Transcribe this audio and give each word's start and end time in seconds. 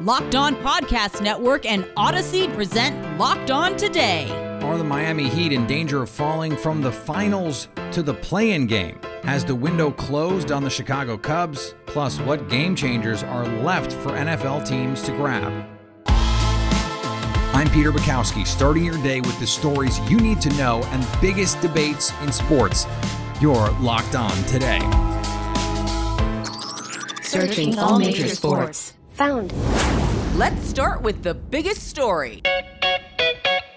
Locked 0.00 0.34
On 0.34 0.56
Podcast 0.56 1.20
Network 1.20 1.66
and 1.66 1.84
Audacy 1.94 2.50
present 2.54 3.18
Locked 3.18 3.50
On 3.50 3.76
Today. 3.76 4.30
Are 4.62 4.78
the 4.78 4.84
Miami 4.84 5.28
Heat 5.28 5.52
in 5.52 5.66
danger 5.66 6.00
of 6.02 6.08
falling 6.08 6.56
from 6.56 6.80
the 6.80 6.90
finals 6.90 7.68
to 7.92 8.02
the 8.02 8.14
play 8.14 8.52
in 8.52 8.66
game? 8.66 8.98
Has 9.24 9.44
the 9.44 9.54
window 9.54 9.90
closed 9.90 10.52
on 10.52 10.64
the 10.64 10.70
Chicago 10.70 11.18
Cubs? 11.18 11.74
Plus, 11.84 12.18
what 12.20 12.48
game 12.48 12.74
changers 12.74 13.22
are 13.22 13.46
left 13.62 13.92
for 13.92 14.12
NFL 14.12 14.66
teams 14.66 15.02
to 15.02 15.12
grab? 15.12 15.52
I'm 17.52 17.68
Peter 17.68 17.92
Bukowski, 17.92 18.46
starting 18.46 18.86
your 18.86 19.02
day 19.02 19.20
with 19.20 19.38
the 19.38 19.46
stories 19.46 20.00
you 20.10 20.18
need 20.18 20.40
to 20.40 20.48
know 20.56 20.82
and 20.82 21.06
biggest 21.20 21.60
debates 21.60 22.10
in 22.22 22.32
sports. 22.32 22.86
You're 23.38 23.68
locked 23.72 24.14
on 24.14 24.32
today. 24.44 24.80
Searching 27.22 27.78
all 27.78 27.98
major 27.98 28.28
sports. 28.28 28.94
Found. 29.20 29.52
Let's 30.38 30.66
start 30.66 31.02
with 31.02 31.22
the 31.22 31.34
biggest 31.34 31.86
story. 31.86 32.40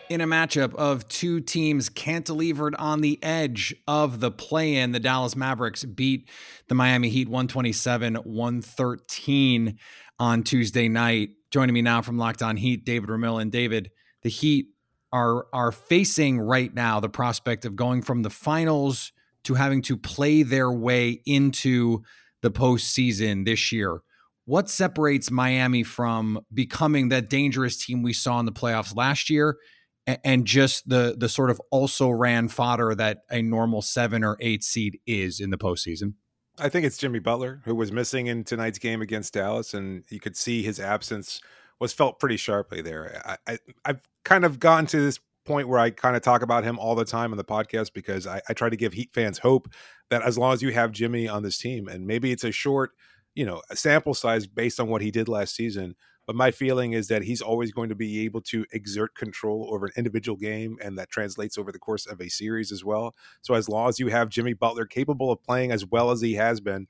In 0.09 0.21
a 0.21 0.25
matchup 0.25 0.73
of 0.75 1.05
two 1.09 1.41
teams 1.41 1.89
cantilevered 1.89 2.75
on 2.79 3.01
the 3.01 3.21
edge 3.21 3.75
of 3.85 4.21
the 4.21 4.31
play 4.31 4.75
in, 4.75 4.93
the 4.93 5.01
Dallas 5.01 5.35
Mavericks 5.35 5.83
beat 5.83 6.29
the 6.69 6.75
Miami 6.75 7.09
Heat 7.09 7.27
127 7.27 8.15
113 8.15 9.77
on 10.17 10.43
Tuesday 10.43 10.87
night. 10.87 11.31
Joining 11.51 11.73
me 11.73 11.81
now 11.81 12.01
from 12.01 12.17
Locked 12.17 12.41
On 12.41 12.55
Heat, 12.55 12.85
David 12.85 13.09
Ramil. 13.09 13.41
And 13.41 13.51
David, 13.51 13.91
the 14.21 14.29
Heat 14.29 14.67
are, 15.11 15.47
are 15.51 15.73
facing 15.73 16.39
right 16.39 16.73
now 16.73 17.01
the 17.01 17.09
prospect 17.09 17.65
of 17.65 17.75
going 17.75 18.01
from 18.01 18.21
the 18.21 18.29
finals 18.29 19.11
to 19.43 19.55
having 19.55 19.81
to 19.81 19.97
play 19.97 20.43
their 20.43 20.71
way 20.71 21.21
into 21.25 22.01
the 22.41 22.49
postseason 22.49 23.43
this 23.43 23.73
year 23.73 23.99
what 24.45 24.69
separates 24.69 25.31
Miami 25.31 25.83
from 25.83 26.39
becoming 26.53 27.09
that 27.09 27.29
dangerous 27.29 27.83
team 27.85 28.03
we 28.03 28.13
saw 28.13 28.39
in 28.39 28.45
the 28.45 28.51
playoffs 28.51 28.95
last 28.95 29.29
year 29.29 29.57
and 30.05 30.45
just 30.45 30.89
the 30.89 31.15
the 31.17 31.29
sort 31.29 31.49
of 31.49 31.61
also 31.71 32.09
ran 32.09 32.49
fodder 32.49 32.93
that 32.95 33.19
a 33.29 33.41
normal 33.41 33.81
seven 33.81 34.23
or 34.23 34.37
eight 34.39 34.63
seed 34.63 34.99
is 35.07 35.39
in 35.39 35.49
the 35.49 35.57
postseason? 35.57 36.13
I 36.59 36.69
think 36.69 36.85
it's 36.85 36.97
Jimmy 36.97 37.19
Butler 37.19 37.61
who 37.65 37.73
was 37.73 37.91
missing 37.91 38.27
in 38.27 38.43
tonight's 38.43 38.79
game 38.79 39.01
against 39.01 39.33
Dallas, 39.33 39.73
and 39.73 40.03
you 40.09 40.19
could 40.19 40.35
see 40.35 40.61
his 40.61 40.79
absence 40.79 41.39
was 41.79 41.93
felt 41.93 42.19
pretty 42.19 42.37
sharply 42.37 42.81
there. 42.81 43.21
I, 43.25 43.37
I 43.47 43.57
I've 43.85 44.01
kind 44.25 44.45
of 44.45 44.59
gotten 44.59 44.85
to 44.87 44.99
this 44.99 45.19
point 45.45 45.67
where 45.67 45.79
I 45.79 45.89
kind 45.89 46.15
of 46.15 46.21
talk 46.21 46.41
about 46.41 46.63
him 46.63 46.79
all 46.79 46.95
the 46.95 47.05
time 47.05 47.31
on 47.31 47.37
the 47.37 47.43
podcast 47.43 47.93
because 47.93 48.27
I, 48.27 48.41
I 48.47 48.53
try 48.53 48.69
to 48.69 48.77
give 48.77 48.93
Heat 48.93 49.11
fans 49.13 49.39
hope 49.39 49.69
that 50.09 50.21
as 50.21 50.37
long 50.37 50.53
as 50.53 50.61
you 50.61 50.71
have 50.71 50.91
Jimmy 50.91 51.27
on 51.27 51.43
this 51.43 51.57
team, 51.57 51.87
and 51.87 52.05
maybe 52.05 52.31
it's 52.31 52.43
a 52.43 52.51
short 52.51 52.91
you 53.35 53.45
know, 53.45 53.61
a 53.69 53.75
sample 53.75 54.13
size 54.13 54.47
based 54.47 54.79
on 54.79 54.87
what 54.87 55.01
he 55.01 55.11
did 55.11 55.27
last 55.27 55.55
season. 55.55 55.95
But 56.25 56.35
my 56.37 56.51
feeling 56.51 56.93
is 56.93 57.09
that 57.09 57.23
he's 57.23 57.41
always 57.41 57.73
going 57.73 57.89
to 57.89 57.95
be 57.95 58.23
able 58.23 58.41
to 58.43 58.65
exert 58.71 59.13
control 59.13 59.67
over 59.71 59.87
an 59.87 59.91
individual 59.97 60.37
game, 60.37 60.77
and 60.81 60.97
that 60.97 61.09
translates 61.09 61.57
over 61.57 61.71
the 61.71 61.79
course 61.79 62.05
of 62.05 62.21
a 62.21 62.29
series 62.29 62.71
as 62.71 62.83
well. 62.83 63.13
So 63.41 63.55
as 63.55 63.67
long 63.67 63.89
as 63.89 63.99
you 63.99 64.07
have 64.07 64.29
Jimmy 64.29 64.53
Butler 64.53 64.85
capable 64.85 65.31
of 65.31 65.43
playing 65.43 65.71
as 65.71 65.85
well 65.85 66.11
as 66.11 66.21
he 66.21 66.35
has 66.35 66.61
been, 66.61 66.87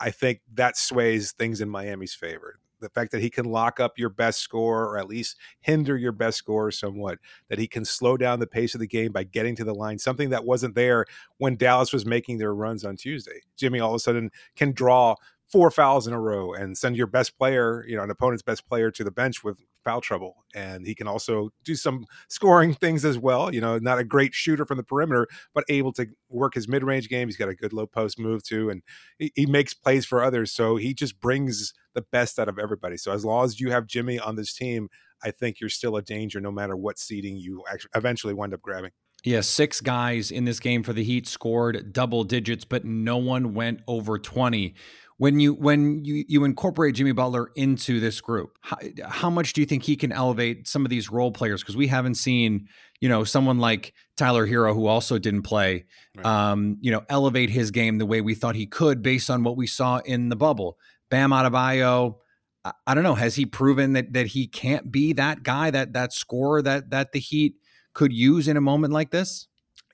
I 0.00 0.10
think 0.10 0.40
that 0.54 0.76
sways 0.76 1.32
things 1.32 1.60
in 1.60 1.68
Miami's 1.68 2.14
favor. 2.14 2.58
The 2.80 2.88
fact 2.88 3.10
that 3.10 3.20
he 3.20 3.30
can 3.30 3.44
lock 3.44 3.80
up 3.80 3.98
your 3.98 4.08
best 4.08 4.40
score 4.40 4.84
or 4.84 4.98
at 4.98 5.08
least 5.08 5.36
hinder 5.60 5.96
your 5.96 6.12
best 6.12 6.38
score 6.38 6.70
somewhat, 6.70 7.18
that 7.48 7.58
he 7.58 7.66
can 7.66 7.84
slow 7.84 8.16
down 8.16 8.38
the 8.38 8.46
pace 8.46 8.74
of 8.74 8.80
the 8.80 8.86
game 8.86 9.10
by 9.10 9.24
getting 9.24 9.56
to 9.56 9.64
the 9.64 9.74
line, 9.74 9.98
something 9.98 10.30
that 10.30 10.44
wasn't 10.44 10.76
there 10.76 11.04
when 11.38 11.56
Dallas 11.56 11.92
was 11.92 12.06
making 12.06 12.38
their 12.38 12.54
runs 12.54 12.84
on 12.84 12.96
Tuesday. 12.96 13.40
Jimmy 13.56 13.80
all 13.80 13.90
of 13.90 13.96
a 13.96 14.00
sudden 14.00 14.30
can 14.54 14.72
draw 14.72 15.16
four 15.50 15.70
fouls 15.70 16.06
in 16.06 16.12
a 16.12 16.20
row 16.20 16.52
and 16.52 16.76
send 16.76 16.96
your 16.96 17.06
best 17.06 17.38
player, 17.38 17.84
you 17.88 17.96
know, 17.96 18.02
an 18.02 18.10
opponent's 18.10 18.42
best 18.42 18.66
player 18.68 18.90
to 18.90 19.02
the 19.02 19.10
bench 19.10 19.42
with 19.42 19.58
foul 19.82 20.00
trouble. 20.00 20.44
And 20.54 20.86
he 20.86 20.94
can 20.94 21.08
also 21.08 21.50
do 21.64 21.74
some 21.74 22.04
scoring 22.28 22.74
things 22.80 23.04
as 23.04 23.18
well. 23.18 23.52
You 23.54 23.60
know, 23.60 23.78
not 23.78 23.98
a 23.98 24.04
great 24.04 24.34
shooter 24.34 24.66
from 24.66 24.76
the 24.76 24.82
perimeter, 24.82 25.26
but 25.54 25.64
able 25.68 25.92
to 25.94 26.06
work 26.28 26.54
his 26.54 26.68
mid 26.68 26.84
range 26.84 27.08
game. 27.08 27.28
He's 27.28 27.36
got 27.36 27.48
a 27.48 27.54
good 27.54 27.72
low 27.72 27.86
post 27.86 28.18
move 28.18 28.42
too, 28.42 28.68
and 28.70 28.82
he, 29.18 29.32
he, 29.34 29.46
makes 29.46 29.72
plays 29.72 30.04
for 30.04 30.22
others. 30.22 30.52
So 30.52 30.76
he 30.76 30.92
just 30.92 31.20
brings 31.20 31.72
the 31.94 32.02
best 32.02 32.38
out 32.38 32.48
of 32.48 32.58
everybody. 32.58 32.98
So 32.98 33.12
as 33.12 33.24
long 33.24 33.44
as 33.44 33.58
you 33.58 33.70
have 33.70 33.86
Jimmy 33.86 34.18
on 34.18 34.36
this 34.36 34.52
team, 34.52 34.88
I 35.22 35.30
think 35.30 35.60
you're 35.60 35.70
still 35.70 35.96
a 35.96 36.02
danger 36.02 36.40
no 36.40 36.52
matter 36.52 36.76
what 36.76 36.98
seeding 36.98 37.36
you 37.36 37.64
actually 37.70 37.90
eventually 37.94 38.34
wind 38.34 38.52
up 38.52 38.60
grabbing. 38.60 38.90
Yeah, 39.24 39.40
six 39.40 39.80
guys 39.80 40.30
in 40.30 40.44
this 40.44 40.60
game 40.60 40.84
for 40.84 40.92
the 40.92 41.02
Heat 41.02 41.26
scored 41.26 41.92
double 41.92 42.22
digits, 42.22 42.64
but 42.64 42.84
no 42.84 43.16
one 43.16 43.52
went 43.52 43.80
over 43.88 44.16
20 44.16 44.74
when 45.18 45.40
you 45.40 45.52
when 45.54 46.04
you 46.04 46.24
you 46.28 46.44
incorporate 46.44 46.94
Jimmy 46.94 47.12
Butler 47.12 47.50
into 47.56 47.98
this 47.98 48.20
group, 48.20 48.56
how, 48.60 48.78
how 49.04 49.30
much 49.30 49.52
do 49.52 49.60
you 49.60 49.66
think 49.66 49.82
he 49.82 49.96
can 49.96 50.12
elevate 50.12 50.68
some 50.68 50.86
of 50.86 50.90
these 50.90 51.10
role 51.10 51.32
players? 51.32 51.60
Because 51.60 51.76
we 51.76 51.88
haven't 51.88 52.14
seen, 52.14 52.68
you 53.00 53.08
know, 53.08 53.24
someone 53.24 53.58
like 53.58 53.94
Tyler 54.16 54.46
Herro, 54.46 54.72
who 54.72 54.86
also 54.86 55.18
didn't 55.18 55.42
play, 55.42 55.84
right. 56.16 56.24
um, 56.24 56.78
you 56.80 56.92
know, 56.92 57.04
elevate 57.08 57.50
his 57.50 57.72
game 57.72 57.98
the 57.98 58.06
way 58.06 58.20
we 58.20 58.34
thought 58.34 58.54
he 58.54 58.66
could 58.66 59.02
based 59.02 59.28
on 59.28 59.42
what 59.42 59.56
we 59.56 59.66
saw 59.66 59.98
in 59.98 60.28
the 60.28 60.36
bubble. 60.36 60.78
Bam 61.10 61.30
Adebayo, 61.30 62.18
I, 62.64 62.72
I 62.86 62.94
don't 62.94 63.04
know, 63.04 63.16
has 63.16 63.34
he 63.34 63.44
proven 63.44 63.94
that 63.94 64.12
that 64.12 64.28
he 64.28 64.46
can't 64.46 64.90
be 64.92 65.12
that 65.14 65.42
guy 65.42 65.72
that 65.72 65.94
that 65.94 66.12
scorer 66.12 66.62
that 66.62 66.90
that 66.90 67.10
the 67.10 67.18
Heat 67.18 67.56
could 67.92 68.12
use 68.12 68.46
in 68.46 68.56
a 68.56 68.60
moment 68.60 68.92
like 68.92 69.10
this? 69.10 69.47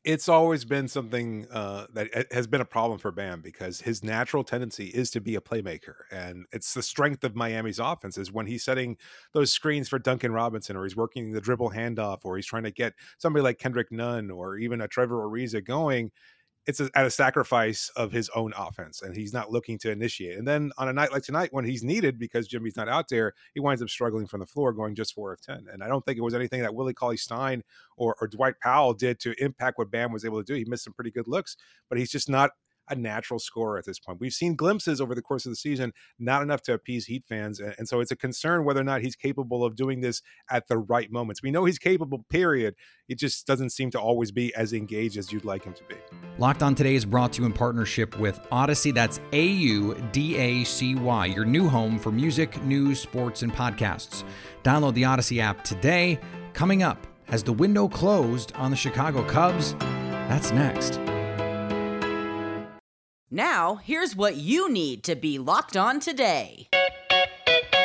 It's 0.04 0.28
always 0.28 0.66
been 0.66 0.86
something 0.86 1.46
uh, 1.50 1.86
that 1.94 2.30
has 2.30 2.46
been 2.46 2.60
a 2.60 2.66
problem 2.66 2.98
for 2.98 3.10
Bam 3.10 3.40
because 3.40 3.80
his 3.80 4.04
natural 4.04 4.44
tendency 4.44 4.88
is 4.88 5.10
to 5.12 5.20
be 5.20 5.34
a 5.34 5.40
playmaker, 5.40 5.94
and 6.12 6.44
it's 6.52 6.74
the 6.74 6.82
strength 6.82 7.24
of 7.24 7.34
Miami's 7.34 7.78
offense 7.78 8.18
is 8.18 8.30
when 8.30 8.46
he's 8.46 8.62
setting 8.62 8.98
those 9.32 9.50
screens 9.50 9.88
for 9.88 9.98
Duncan 9.98 10.32
Robinson, 10.32 10.76
or 10.76 10.84
he's 10.84 10.96
working 10.96 11.32
the 11.32 11.40
dribble 11.40 11.70
handoff, 11.70 12.18
or 12.24 12.36
he's 12.36 12.46
trying 12.46 12.64
to 12.64 12.70
get 12.70 12.92
somebody 13.16 13.42
like 13.42 13.58
Kendrick 13.58 13.90
Nunn 13.90 14.30
or 14.30 14.58
even 14.58 14.82
a 14.82 14.88
Trevor 14.88 15.26
Ariza 15.26 15.64
going 15.64 16.10
it's 16.66 16.80
a, 16.80 16.90
at 16.94 17.06
a 17.06 17.10
sacrifice 17.10 17.90
of 17.96 18.10
his 18.10 18.30
own 18.34 18.52
offense, 18.56 19.02
and 19.02 19.14
he's 19.14 19.32
not 19.32 19.50
looking 19.50 19.78
to 19.78 19.90
initiate. 19.90 20.38
And 20.38 20.46
then 20.48 20.72
on 20.78 20.88
a 20.88 20.92
night 20.92 21.12
like 21.12 21.22
tonight, 21.22 21.52
when 21.52 21.64
he's 21.64 21.84
needed 21.84 22.18
because 22.18 22.48
Jimmy's 22.48 22.76
not 22.76 22.88
out 22.88 23.08
there, 23.08 23.34
he 23.52 23.60
winds 23.60 23.82
up 23.82 23.90
struggling 23.90 24.26
from 24.26 24.40
the 24.40 24.46
floor, 24.46 24.72
going 24.72 24.94
just 24.94 25.14
four 25.14 25.32
of 25.32 25.40
ten. 25.40 25.66
And 25.72 25.82
I 25.82 25.88
don't 25.88 26.04
think 26.04 26.18
it 26.18 26.22
was 26.22 26.34
anything 26.34 26.62
that 26.62 26.74
Willie 26.74 26.94
Cauley 26.94 27.16
Stein 27.16 27.62
or, 27.96 28.16
or 28.20 28.28
Dwight 28.28 28.54
Powell 28.62 28.94
did 28.94 29.20
to 29.20 29.34
impact 29.42 29.78
what 29.78 29.90
Bam 29.90 30.12
was 30.12 30.24
able 30.24 30.42
to 30.42 30.44
do. 30.44 30.54
He 30.54 30.64
missed 30.64 30.84
some 30.84 30.94
pretty 30.94 31.10
good 31.10 31.28
looks, 31.28 31.56
but 31.88 31.98
he's 31.98 32.10
just 32.10 32.28
not 32.28 32.50
a 32.88 32.94
natural 32.94 33.38
scorer 33.38 33.78
at 33.78 33.84
this 33.84 33.98
point. 33.98 34.20
We've 34.20 34.32
seen 34.32 34.56
glimpses 34.56 35.00
over 35.00 35.14
the 35.14 35.22
course 35.22 35.46
of 35.46 35.52
the 35.52 35.56
season, 35.56 35.92
not 36.18 36.42
enough 36.42 36.62
to 36.62 36.74
appease 36.74 37.06
Heat 37.06 37.24
fans. 37.28 37.60
And 37.60 37.88
so 37.88 38.00
it's 38.00 38.10
a 38.10 38.16
concern 38.16 38.64
whether 38.64 38.80
or 38.80 38.84
not 38.84 39.00
he's 39.00 39.16
capable 39.16 39.64
of 39.64 39.76
doing 39.76 40.00
this 40.00 40.22
at 40.50 40.68
the 40.68 40.78
right 40.78 41.10
moments. 41.10 41.42
We 41.42 41.50
know 41.50 41.64
he's 41.64 41.78
capable, 41.78 42.24
period. 42.28 42.74
It 43.08 43.18
just 43.18 43.46
doesn't 43.46 43.70
seem 43.70 43.90
to 43.90 44.00
always 44.00 44.32
be 44.32 44.54
as 44.54 44.72
engaged 44.72 45.16
as 45.16 45.32
you'd 45.32 45.44
like 45.44 45.64
him 45.64 45.74
to 45.74 45.84
be. 45.84 45.96
Locked 46.38 46.62
on 46.62 46.74
Today 46.74 46.94
is 46.94 47.04
brought 47.04 47.32
to 47.34 47.42
you 47.42 47.46
in 47.46 47.52
partnership 47.52 48.18
with 48.18 48.40
Audacy. 48.50 48.92
That's 48.92 49.20
A 49.32 49.46
U 49.46 49.94
D 50.12 50.36
A 50.36 50.64
C 50.64 50.94
Y, 50.94 51.26
your 51.26 51.44
new 51.44 51.68
home 51.68 51.98
for 51.98 52.10
music, 52.10 52.62
news, 52.64 53.00
sports, 53.00 53.42
and 53.42 53.52
podcasts. 53.52 54.24
Download 54.62 54.94
the 54.94 55.02
Audacy 55.02 55.40
app 55.40 55.62
today. 55.64 56.18
Coming 56.52 56.82
up, 56.82 57.06
has 57.26 57.42
the 57.42 57.52
window 57.52 57.88
closed 57.88 58.52
on 58.54 58.70
the 58.70 58.76
Chicago 58.76 59.22
Cubs? 59.24 59.74
That's 60.28 60.52
next. 60.52 61.03
Now, 63.34 63.80
here's 63.82 64.14
what 64.14 64.36
you 64.36 64.70
need 64.70 65.02
to 65.02 65.16
be 65.16 65.40
locked 65.40 65.76
on 65.76 65.98
today. 65.98 66.68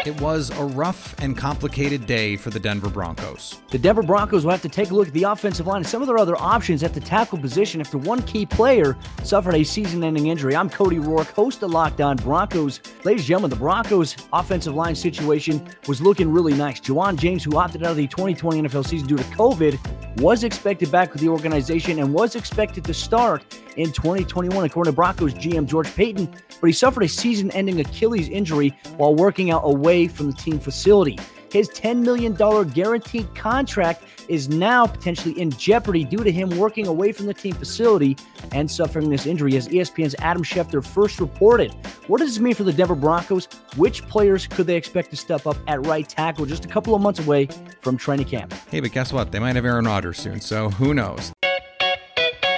It 0.06 0.20
was 0.22 0.50
a 0.52 0.64
rough 0.64 1.14
and 1.20 1.36
complicated 1.38 2.06
day 2.06 2.38
for 2.38 2.52
the 2.52 2.60
Denver 2.60 2.90
Broncos. 2.90 3.62
The 3.70 3.78
Denver 3.78 4.02
Broncos 4.02 4.46
will 4.46 4.52
have 4.52 4.62
to 4.62 4.70
take 4.70 4.92
a 4.92 4.94
look 4.94 5.10
at 5.10 5.14
the 5.14 5.24
offensive 5.24 5.68
line 5.68 5.78
and 5.78 5.88
some 5.88 6.02
of 6.02 6.08
their 6.08 6.18
other 6.18 6.38
options 6.38 6.84
at 6.84 6.94
the 6.94 7.02
tackle 7.02 7.38
position 7.38 7.82
after 7.82 7.98
one 7.98 8.22
key 8.22 8.46
player 8.46 8.96
suffered 9.24 9.56
a 9.56 9.64
season 9.64 10.02
ending 10.04 10.28
injury. 10.28 10.56
I'm 10.56 10.70
Cody 10.70 11.00
Roark, 11.00 11.28
host 11.32 11.64
of 11.64 11.72
Locked 11.72 12.00
On 12.00 12.16
Broncos. 12.16 12.80
Ladies 13.04 13.24
and 13.24 13.28
gentlemen, 13.28 13.50
the 13.50 13.58
Broncos' 13.58 14.16
offensive 14.32 14.74
line 14.74 14.96
situation 14.96 15.68
was 15.88 16.02
looking 16.02 16.32
really 16.32 16.54
nice. 16.54 16.80
Ja'Wuan 16.80 17.18
James, 17.18 17.44
who 17.44 17.58
opted 17.58 17.84
out 17.84 17.92
of 17.92 17.98
the 17.98 18.08
2020 18.08 18.62
NFL 18.62 18.88
season 18.88 19.06
due 19.06 19.18
to 19.18 19.24
COVID, 19.24 20.22
was 20.22 20.44
expected 20.44 20.92
back 20.92 21.12
with 21.12 21.22
the 21.22 21.30
organization 21.30 22.00
and 22.00 22.14
was 22.14 22.36
expected 22.36 22.86
to 22.86 22.94
start 22.94 23.44
in 23.76 23.92
2021, 23.92 24.66
according 24.66 24.92
to 24.92 24.96
Broncos 24.96 25.34
GM 25.34 25.66
George 25.66 25.94
Paton, 25.96 26.34
but 26.60 26.68
he 26.68 26.74
suffered 26.74 27.04
a 27.04 27.08
season 27.08 27.52
ending 27.52 27.80
Achilles 27.80 28.30
injury 28.30 28.78
while 28.98 29.16
working 29.16 29.52
out 29.52 29.62
away 29.64 30.08
from 30.08 30.28
the 30.28 30.38
team 30.38 30.60
facility. 30.60 31.18
His 31.52 31.70
$10 31.70 32.04
million 32.04 32.34
guaranteed 32.70 33.34
contract 33.36 34.04
is 34.28 34.50
now 34.50 34.86
potentially 34.86 35.40
in 35.40 35.50
jeopardy 35.52 36.04
due 36.04 36.24
to 36.24 36.32
him 36.32 36.50
working 36.52 36.86
away 36.86 37.12
from 37.12 37.26
the 37.26 37.34
team 37.34 37.56
facility 37.56 38.16
and 38.52 38.70
suffering 38.70 39.10
this 39.10 39.26
injury, 39.26 39.58
as 39.58 39.68
ESPN's 39.68 40.16
Adam 40.20 40.44
Schefter 40.44 40.86
first 40.86 41.20
reported. 41.20 41.74
What 42.08 42.20
does 42.20 42.30
this 42.30 42.40
mean 42.40 42.54
for 42.54 42.64
the 42.64 42.74
Denver 42.74 42.96
Broncos? 42.96 43.48
Which 43.76 44.08
players 44.08 44.46
could 44.46 44.68
they 44.68 44.76
expect 44.76 45.10
to 45.10 45.18
step 45.18 45.48
up 45.48 45.58
at 45.68 45.84
right 45.88 46.08
tackle 46.08 46.46
just 46.46 46.66
a 46.66 46.68
couple 46.68 46.94
of 46.94 47.02
months 47.02 47.20
away 47.20 47.50
from 47.82 47.98
training 47.98 48.28
camp? 48.28 48.54
Hey, 48.70 48.80
but 48.80 48.92
guess 48.92 49.12
what? 49.12 49.32
They 49.32 49.40
might 49.40 49.56
have 49.56 49.66
Aaron 49.66 49.86
Rodgers 49.86 50.18
soon, 50.18 50.42
so 50.42 50.70
who 50.70 50.94
knows? 50.94 51.34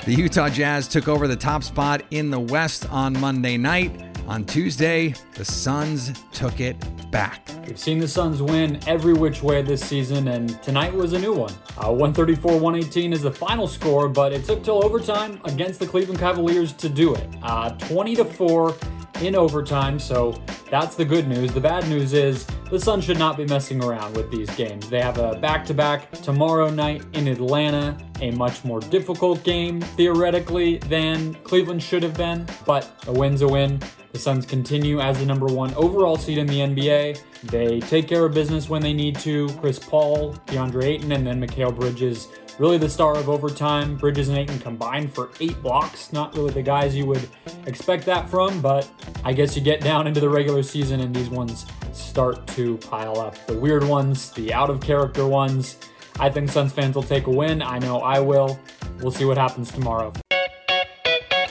The 0.04 0.16
Utah 0.16 0.50
Jazz 0.50 0.88
took 0.88 1.08
over 1.08 1.28
the 1.28 1.36
top 1.36 1.62
spot 1.62 2.02
in 2.10 2.32
the 2.32 2.40
West 2.40 2.90
on 2.90 3.14
Monday 3.20 3.56
night. 3.56 3.92
On 4.28 4.44
Tuesday, 4.44 5.14
the 5.36 5.46
Suns 5.46 6.12
took 6.32 6.60
it 6.60 6.76
back. 7.12 7.48
We've 7.68 7.78
seen 7.78 8.00
the 8.00 8.08
Suns 8.08 8.42
win 8.42 8.80
every 8.88 9.14
which 9.14 9.44
way 9.44 9.62
this 9.62 9.82
season, 9.82 10.30
and 10.30 10.60
tonight 10.64 10.92
was 10.92 11.14
a 11.14 11.20
new 11.20 11.34
one. 11.34 11.54
Uh, 11.78 11.92
134 11.92 12.54
118 12.54 13.14
is 13.14 13.22
the 13.22 13.32
final 13.32 13.68
score, 13.68 14.10
but 14.10 14.34
it 14.34 14.44
took 14.44 14.64
till 14.64 14.84
overtime 14.84 15.40
against 15.46 15.80
the 15.80 15.86
Cleveland 15.86 16.20
Cavaliers 16.20 16.74
to 16.74 16.90
do 16.90 17.14
it. 17.14 17.30
Uh, 17.44 17.70
20 17.70 18.16
to 18.16 18.26
4 18.26 18.76
in 19.22 19.36
overtime, 19.36 20.00
so 20.00 20.34
that's 20.72 20.96
the 20.96 21.06
good 21.06 21.28
news. 21.28 21.54
The 21.54 21.62
bad 21.62 21.88
news 21.88 22.14
is 22.14 22.48
the 22.72 22.80
Suns 22.80 23.04
should 23.04 23.20
not 23.20 23.38
be 23.38 23.46
messing 23.46 23.84
around 23.84 24.16
with 24.16 24.32
these 24.32 24.50
games. 24.56 24.90
They 24.90 25.02
have 25.02 25.20
a 25.20 25.36
back 25.36 25.64
to 25.68 25.76
back 25.76 26.12
tomorrow 26.12 26.72
night 26.72 27.04
in 27.14 27.28
Atlanta, 27.28 27.96
a 28.22 28.32
much 28.32 28.64
more 28.64 28.80
difficult 28.80 29.44
game 29.44 29.82
theoretically 29.82 30.78
than 30.78 31.34
Cleveland 31.44 31.84
should 31.84 32.04
have 32.04 32.16
been, 32.16 32.48
but 32.66 32.90
a 33.08 33.12
win's 33.12 33.42
a 33.42 33.48
win. 33.48 33.82
The 34.12 34.20
Suns 34.20 34.46
continue 34.46 35.00
as 35.00 35.20
the 35.20 35.26
number 35.26 35.46
one 35.46 35.74
overall 35.76 36.18
seed 36.18 36.38
in 36.38 36.46
the 36.46 36.60
NBA. 36.60 37.22
They 37.44 37.80
take 37.80 38.08
care 38.08 38.26
of 38.26 38.34
business 38.34 38.68
when 38.70 38.82
they 38.82 38.94
need 38.94 39.16
to. 39.20 39.48
Chris 39.60 39.80
Paul, 39.80 40.34
DeAndre 40.48 40.84
Ayton, 40.84 41.14
and 41.14 41.26
then 41.26 41.42
Mikal 41.42 41.74
Bridges 41.74 42.28
really 42.62 42.78
the 42.78 42.90
star 42.90 43.18
of 43.18 43.30
overtime. 43.30 43.96
Bridges 43.96 44.30
and 44.30 44.38
Ayton 44.38 44.60
combined 44.60 45.14
for 45.14 45.32
eight 45.40 45.62
blocks. 45.64 46.14
Not 46.14 46.36
really 46.36 46.52
the 46.52 46.62
guys 46.62 46.96
you 46.96 47.06
would 47.06 47.28
expect 47.66 48.06
that 48.06 48.30
from, 48.30 48.62
but 48.62 48.90
I 49.24 49.34
guess 49.34 49.56
you 49.56 49.64
get 49.64 49.82
down 49.82 50.08
into 50.08 50.20
the 50.20 50.30
regular 50.30 50.62
season 50.62 51.00
and 51.00 51.16
these 51.16 51.30
ones 51.30 51.66
start 51.92 52.46
to 52.48 52.78
pile 52.78 53.20
up. 53.20 53.36
The 53.48 53.58
weird 53.58 53.84
ones, 53.84 54.32
the 54.32 54.54
out 54.54 54.70
of 54.70 54.80
character 54.80 55.26
ones. 55.26 55.78
I 56.20 56.30
think 56.30 56.50
Suns 56.50 56.74
fans 56.74 56.96
will 56.96 57.04
take 57.04 57.28
a 57.28 57.32
win. 57.32 57.62
I 57.62 57.80
know 57.80 58.00
I 58.00 58.20
will. 58.20 58.60
We'll 59.00 59.12
see 59.12 59.26
what 59.26 59.38
happens 59.38 59.72
tomorrow. 59.72 60.14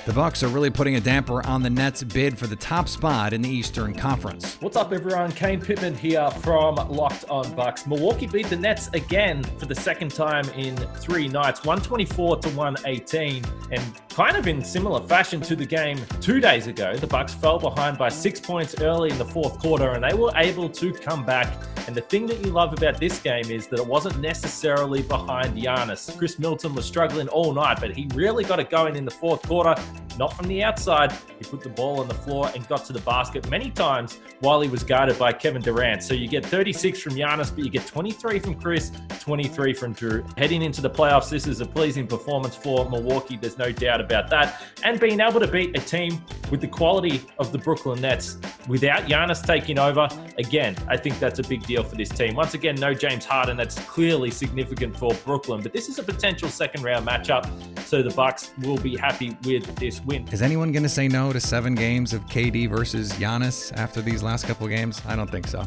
The 0.07 0.15
Bucks 0.15 0.43
are 0.43 0.49
really 0.49 0.71
putting 0.71 0.97
a 0.97 1.01
damper 1.01 1.47
on 1.47 1.63
the 1.63 1.69
Nets' 1.69 2.03
bid 2.03 2.39
for 2.39 2.47
the 2.47 2.57
top 2.57 2.89
spot 2.89 3.33
in 3.33 3.43
the 3.43 3.49
Eastern 3.49 3.95
Conference. 3.95 4.57
What's 4.61 4.77
up, 4.77 4.93
everyone? 4.93 5.31
Kane 5.31 5.61
Pittman 5.61 5.95
here 5.95 6.29
from 6.41 6.77
Locked 6.77 7.27
On 7.29 7.55
Bucks. 7.55 7.87
Milwaukee 7.87 8.27
beat 8.27 8.47
the 8.47 8.57
Nets 8.57 8.89
again 8.95 9.45
for 9.59 9.67
the 9.67 9.75
second 9.75 10.11
time 10.13 10.49
in 10.51 10.75
three 10.77 11.29
nights, 11.29 11.65
124 11.65 12.39
to 12.39 12.49
118, 12.49 13.45
and 13.71 13.83
kind 14.09 14.37
of 14.37 14.49
in 14.49 14.65
similar 14.65 15.07
fashion 15.07 15.41
to 15.43 15.55
the 15.55 15.67
game 15.67 16.01
two 16.21 16.41
days 16.41 16.67
ago. 16.67 16.97
The 16.97 17.07
Bucks 17.07 17.35
fell 17.35 17.59
behind 17.59 17.99
by 17.99 18.09
six 18.09 18.41
points 18.41 18.81
early 18.81 19.11
in 19.11 19.19
the 19.19 19.27
fourth 19.27 19.59
quarter, 19.59 19.91
and 19.91 20.03
they 20.03 20.15
were 20.15 20.33
able 20.35 20.71
to 20.71 20.93
come 20.93 21.27
back. 21.27 21.53
And 21.87 21.97
the 21.97 22.03
thing 22.03 22.27
that 22.27 22.39
you 22.45 22.53
love 22.53 22.73
about 22.73 22.99
this 22.99 23.19
game 23.19 23.51
is 23.51 23.67
that 23.69 23.81
it 23.81 23.87
wasn't 23.87 24.19
necessarily 24.21 25.03
behind 25.03 25.57
Giannis. 25.57 26.17
Khris 26.17 26.39
Middleton 26.39 26.75
was 26.75 26.85
struggling 26.85 27.29
all 27.29 27.53
night, 27.53 27.79
but 27.81 27.91
he 27.93 28.09
really 28.15 28.45
got 28.45 28.61
it 28.61 28.71
going 28.71 28.97
in 28.97 29.05
the 29.05 29.11
fourth 29.11 29.43
quarter 29.43 29.75
not 30.21 30.35
from 30.35 30.47
the 30.49 30.63
outside. 30.63 31.11
He 31.39 31.45
put 31.45 31.63
the 31.63 31.71
ball 31.71 31.99
on 31.99 32.07
the 32.07 32.15
floor 32.15 32.51
and 32.55 32.69
got 32.69 32.85
to 32.85 32.93
the 32.93 33.01
basket 33.01 33.49
many 33.49 33.71
times 33.71 34.19
while 34.41 34.61
he 34.61 34.69
was 34.69 34.85
guarded 34.85 35.19
by 35.19 35.33
Kevin 35.33 35.63
Durant. 35.63 36.03
So 36.03 36.13
you 36.13 36.29
get 36.29 36.45
36 36.45 37.01
from 37.01 37.15
Giannis, 37.15 37.53
but 37.55 37.65
you 37.65 37.71
get 37.71 37.87
23 37.87 38.39
from 38.39 38.55
Khris, 38.55 38.93
23 39.21 39.73
from 39.73 39.95
Jrue. 39.95 40.39
Heading 40.39 40.61
into 40.61 40.83
the 40.83 40.91
playoffs, 40.91 41.31
this 41.31 41.47
is 41.47 41.63
a 41.63 41.67
pleasing 41.67 42.07
performance 42.07 42.55
for 42.55 42.89
Milwaukee. 42.91 43.39
There's 43.39 43.57
no 43.57 43.73
doubt 43.73 44.03
about 44.03 44.29
that. 44.29 44.61
And 44.85 45.01
being 45.01 45.21
able 45.21 45.41
to 45.41 45.49
beat 45.49 45.77
a 45.79 45.81
team 45.81 46.23
with 46.51 46.61
the 46.61 46.69
quality 46.69 47.23
of 47.39 47.51
the 47.51 47.59
Brooklyn 47.59 48.03
Nets 48.03 48.37
without 48.69 49.05
Giannis 49.05 49.43
taking 49.43 49.79
over, 49.79 50.07
again, 50.37 50.77
I 50.87 50.99
think 50.99 51.19
that's 51.19 51.39
a 51.39 51.45
big 51.45 51.65
deal 51.65 51.83
for 51.83 51.97
this 51.97 52.11
team. 52.11 52.35
Once 52.35 52.53
again, 52.53 52.75
no 52.75 52.93
James 52.93 53.25
Harden. 53.25 53.57
That's 53.57 53.79
clearly 53.87 54.31
significant 54.31 54.95
for 54.99 55.15
Brooklyn, 55.25 55.63
but 55.63 55.73
this 55.73 55.89
is 55.89 55.99
a 55.99 56.03
potential 56.03 56.51
second 56.51 56.85
round 56.85 57.07
matchup. 57.07 57.49
So 57.87 58.03
the 58.03 58.11
Bucks 58.11 58.53
will 58.59 58.77
be 58.77 58.99
happy 58.99 59.35
with 59.45 59.75
this 59.77 60.05
win. 60.11 60.29
Is 60.33 60.43
anyone 60.43 60.73
going 60.73 60.83
to 60.83 60.89
say 60.89 61.09
no 61.09 61.33
to 61.33 61.41
seven 61.41 61.75
games 61.75 62.13
of 62.13 62.27
KD 62.27 62.69
versus 62.69 63.13
Giannis 63.13 63.73
after 63.77 64.03
these 64.03 64.23
last 64.23 64.45
couple 64.47 64.67
games? 64.67 65.01
I 65.07 65.15
don't 65.17 65.31
think 65.31 65.47
so. 65.47 65.65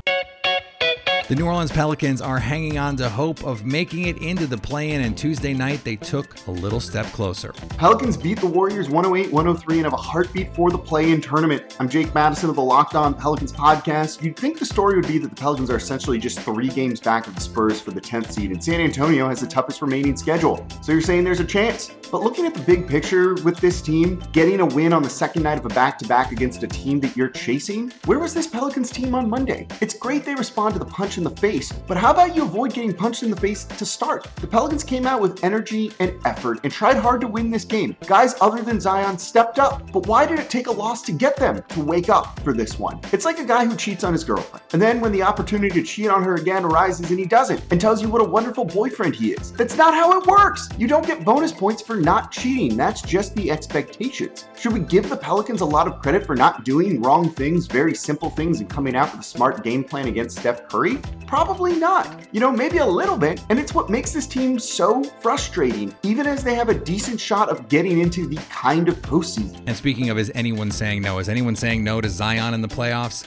The 1.33 1.39
New 1.39 1.47
Orleans 1.47 1.71
Pelicans 1.71 2.21
are 2.21 2.37
hanging 2.37 2.77
on 2.77 2.95
to 2.97 3.09
hope 3.09 3.43
of 3.43 3.65
making 3.65 4.05
it 4.05 4.19
into 4.19 4.45
the 4.45 4.55
play 4.55 4.91
in, 4.91 5.01
and 5.01 5.17
Tuesday 5.17 5.51
night 5.51 5.83
they 5.83 5.95
took 5.95 6.35
a 6.45 6.51
little 6.51 6.79
step 6.79 7.07
closer. 7.07 7.53
Pelicans 7.69 8.17
beat 8.17 8.39
the 8.39 8.45
Warriors 8.45 8.87
108 8.87 9.33
103 9.33 9.77
and 9.77 9.85
have 9.85 9.93
a 9.93 9.97
heartbeat 9.97 10.53
for 10.53 10.69
the 10.69 10.77
play 10.77 11.09
in 11.09 11.21
tournament. 11.21 11.75
I'm 11.79 11.89
Jake 11.89 12.13
Madison 12.13 12.51
of 12.51 12.55
the 12.55 12.61
Locked 12.61 12.93
On 12.93 13.15
Pelicans 13.15 13.51
podcast. 13.51 14.21
You'd 14.21 14.37
think 14.37 14.59
the 14.59 14.65
story 14.67 14.95
would 14.95 15.07
be 15.07 15.17
that 15.17 15.29
the 15.29 15.35
Pelicans 15.35 15.71
are 15.71 15.77
essentially 15.77 16.19
just 16.19 16.39
three 16.39 16.67
games 16.67 16.99
back 16.99 17.25
of 17.25 17.33
the 17.33 17.41
Spurs 17.41 17.81
for 17.81 17.89
the 17.89 18.01
10th 18.01 18.31
seed, 18.31 18.51
and 18.51 18.63
San 18.63 18.79
Antonio 18.79 19.27
has 19.27 19.39
the 19.39 19.47
toughest 19.47 19.81
remaining 19.81 20.15
schedule. 20.15 20.63
So 20.83 20.91
you're 20.91 21.01
saying 21.01 21.23
there's 21.23 21.39
a 21.39 21.45
chance. 21.45 21.89
But 22.11 22.21
looking 22.21 22.45
at 22.45 22.53
the 22.53 22.61
big 22.61 22.87
picture 22.87 23.33
with 23.43 23.57
this 23.57 23.81
team, 23.81 24.21
getting 24.33 24.59
a 24.59 24.67
win 24.67 24.93
on 24.93 25.01
the 25.01 25.09
second 25.09 25.41
night 25.41 25.57
of 25.57 25.65
a 25.65 25.69
back 25.69 25.97
to 25.97 26.07
back 26.07 26.31
against 26.31 26.61
a 26.61 26.67
team 26.67 26.99
that 26.99 27.17
you're 27.17 27.29
chasing, 27.29 27.91
where 28.05 28.19
was 28.19 28.35
this 28.35 28.45
Pelicans 28.45 28.91
team 28.91 29.15
on 29.15 29.27
Monday? 29.27 29.67
It's 29.81 29.95
great 29.95 30.23
they 30.23 30.35
respond 30.35 30.73
to 30.73 30.79
the 30.79 30.85
punch 30.85 31.17
in 31.25 31.33
the 31.33 31.41
face, 31.41 31.71
but 31.87 31.97
how 31.97 32.11
about 32.11 32.35
you 32.35 32.43
avoid 32.43 32.73
getting 32.73 32.93
punched 32.93 33.23
in 33.23 33.29
the 33.29 33.39
face 33.39 33.63
to 33.63 33.85
start? 33.85 34.27
The 34.41 34.47
Pelicans 34.47 34.83
came 34.83 35.05
out 35.05 35.21
with 35.21 35.43
energy 35.43 35.91
and 35.99 36.13
effort 36.25 36.59
and 36.63 36.71
tried 36.71 36.97
hard 36.97 37.21
to 37.21 37.27
win 37.27 37.49
this 37.49 37.63
game. 37.63 37.95
Guys 38.05 38.35
other 38.41 38.61
than 38.61 38.79
Zion 38.79 39.17
stepped 39.17 39.59
up, 39.59 39.91
but 39.91 40.05
why 40.07 40.25
did 40.25 40.39
it 40.39 40.49
take 40.49 40.67
a 40.67 40.71
loss 40.71 41.01
to 41.03 41.11
get 41.11 41.35
them 41.37 41.63
to 41.69 41.81
wake 41.81 42.09
up 42.09 42.39
for 42.41 42.53
this 42.53 42.77
one? 42.77 42.99
It's 43.11 43.25
like 43.25 43.39
a 43.39 43.45
guy 43.45 43.65
who 43.65 43.75
cheats 43.75 44.03
on 44.03 44.13
his 44.13 44.23
girlfriend, 44.23 44.65
and 44.73 44.81
then 44.81 44.99
when 44.99 45.11
the 45.11 45.23
opportunity 45.23 45.81
to 45.81 45.83
cheat 45.83 46.09
on 46.09 46.23
her 46.23 46.35
again 46.35 46.65
arises 46.65 47.09
and 47.09 47.19
he 47.19 47.25
doesn't, 47.25 47.61
and 47.71 47.79
tells 47.79 48.01
you 48.01 48.09
what 48.09 48.21
a 48.21 48.25
wonderful 48.25 48.65
boyfriend 48.65 49.15
he 49.15 49.31
is. 49.31 49.53
That's 49.53 49.77
not 49.77 49.93
how 49.93 50.19
it 50.19 50.27
works! 50.27 50.67
You 50.77 50.87
don't 50.87 51.07
get 51.07 51.23
bonus 51.23 51.51
points 51.51 51.81
for 51.81 51.95
not 51.95 52.31
cheating. 52.31 52.75
That's 52.75 53.01
just 53.01 53.35
the 53.35 53.49
expectations. 53.49 54.45
Should 54.59 54.73
we 54.73 54.81
give 54.81 55.09
the 55.09 55.17
Pelicans 55.17 55.61
a 55.61 55.65
lot 55.65 55.87
of 55.87 56.01
credit 56.01 56.25
for 56.25 56.35
not 56.35 56.65
doing 56.65 57.01
wrong 57.01 57.29
things, 57.29 57.67
very 57.67 57.95
simple 57.95 58.29
things, 58.29 58.59
and 58.59 58.69
coming 58.69 58.95
out 58.95 59.11
with 59.11 59.21
a 59.21 59.23
smart 59.23 59.63
game 59.63 59.83
plan 59.83 60.07
against 60.07 60.39
Steph 60.39 60.67
Curry? 60.67 60.99
Probably 61.27 61.75
not. 61.75 62.27
You 62.31 62.39
know, 62.39 62.51
maybe 62.51 62.77
a 62.77 62.85
little 62.85 63.17
bit. 63.17 63.43
And 63.49 63.59
it's 63.59 63.73
what 63.73 63.89
makes 63.89 64.11
this 64.11 64.27
team 64.27 64.59
so 64.59 65.03
frustrating, 65.03 65.93
even 66.03 66.27
as 66.27 66.43
they 66.43 66.55
have 66.55 66.69
a 66.69 66.73
decent 66.73 67.19
shot 67.19 67.49
of 67.49 67.67
getting 67.69 67.99
into 67.99 68.27
the 68.27 68.37
kind 68.49 68.87
of 68.87 68.95
postseason. 69.01 69.63
And 69.67 69.75
speaking 69.75 70.09
of, 70.09 70.17
is 70.17 70.31
anyone 70.35 70.71
saying 70.71 71.01
no? 71.01 71.19
Is 71.19 71.29
anyone 71.29 71.55
saying 71.55 71.83
no 71.83 72.01
to 72.01 72.09
Zion 72.09 72.53
in 72.53 72.61
the 72.61 72.67
playoffs? 72.67 73.25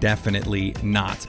Definitely 0.00 0.74
not. 0.82 1.26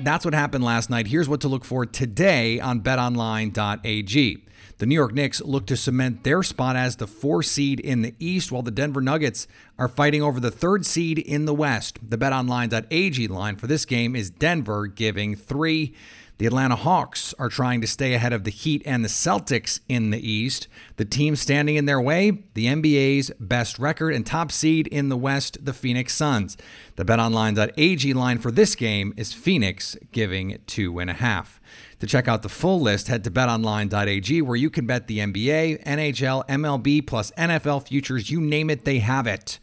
That's 0.00 0.24
what 0.24 0.32
happened 0.32 0.62
last 0.62 0.90
night. 0.90 1.08
Here's 1.08 1.28
what 1.28 1.40
to 1.40 1.48
look 1.48 1.64
for 1.64 1.84
today 1.84 2.60
on 2.60 2.80
betonline.ag. 2.82 4.44
The 4.78 4.86
New 4.86 4.94
York 4.94 5.12
Knicks 5.12 5.40
look 5.40 5.66
to 5.66 5.76
cement 5.76 6.22
their 6.22 6.44
spot 6.44 6.76
as 6.76 6.96
the 6.96 7.08
four 7.08 7.42
seed 7.42 7.80
in 7.80 8.02
the 8.02 8.14
East, 8.20 8.52
while 8.52 8.62
the 8.62 8.70
Denver 8.70 9.00
Nuggets 9.00 9.48
are 9.76 9.88
fighting 9.88 10.22
over 10.22 10.38
the 10.38 10.52
third 10.52 10.86
seed 10.86 11.18
in 11.18 11.46
the 11.46 11.54
West. 11.54 11.98
The 12.08 12.16
betonline.ag 12.16 13.26
line 13.26 13.56
for 13.56 13.66
this 13.66 13.84
game 13.84 14.14
is 14.14 14.30
Denver 14.30 14.86
giving 14.86 15.34
three. 15.34 15.96
The 16.38 16.46
Atlanta 16.46 16.76
Hawks 16.76 17.34
are 17.36 17.48
trying 17.48 17.80
to 17.80 17.88
stay 17.88 18.14
ahead 18.14 18.32
of 18.32 18.44
the 18.44 18.52
Heat 18.52 18.82
and 18.86 19.04
the 19.04 19.08
Celtics 19.08 19.80
in 19.88 20.10
the 20.10 20.24
East. 20.24 20.68
The 20.94 21.04
team 21.04 21.34
standing 21.34 21.74
in 21.74 21.86
their 21.86 22.00
way, 22.00 22.30
the 22.54 22.66
NBA's 22.66 23.32
best 23.40 23.80
record 23.80 24.14
and 24.14 24.24
top 24.24 24.52
seed 24.52 24.86
in 24.86 25.08
the 25.08 25.16
West, 25.16 25.58
the 25.64 25.72
Phoenix 25.72 26.14
Suns. 26.14 26.56
The 26.94 27.04
betonline.ag 27.04 28.14
line 28.14 28.38
for 28.38 28.52
this 28.52 28.76
game 28.76 29.12
is 29.16 29.32
Phoenix 29.32 29.96
giving 30.12 30.58
two 30.68 31.00
and 31.00 31.10
a 31.10 31.14
half. 31.14 31.60
To 31.98 32.06
check 32.06 32.28
out 32.28 32.42
the 32.42 32.48
full 32.48 32.80
list, 32.80 33.08
head 33.08 33.24
to 33.24 33.32
betonline.ag 33.32 34.40
where 34.42 34.56
you 34.56 34.70
can 34.70 34.86
bet 34.86 35.08
the 35.08 35.18
NBA, 35.18 35.82
NHL, 35.82 36.46
MLB, 36.46 37.04
plus 37.04 37.32
NFL 37.32 37.88
futures. 37.88 38.30
You 38.30 38.40
name 38.40 38.70
it, 38.70 38.84
they 38.84 39.00
have 39.00 39.26
it. 39.26 39.58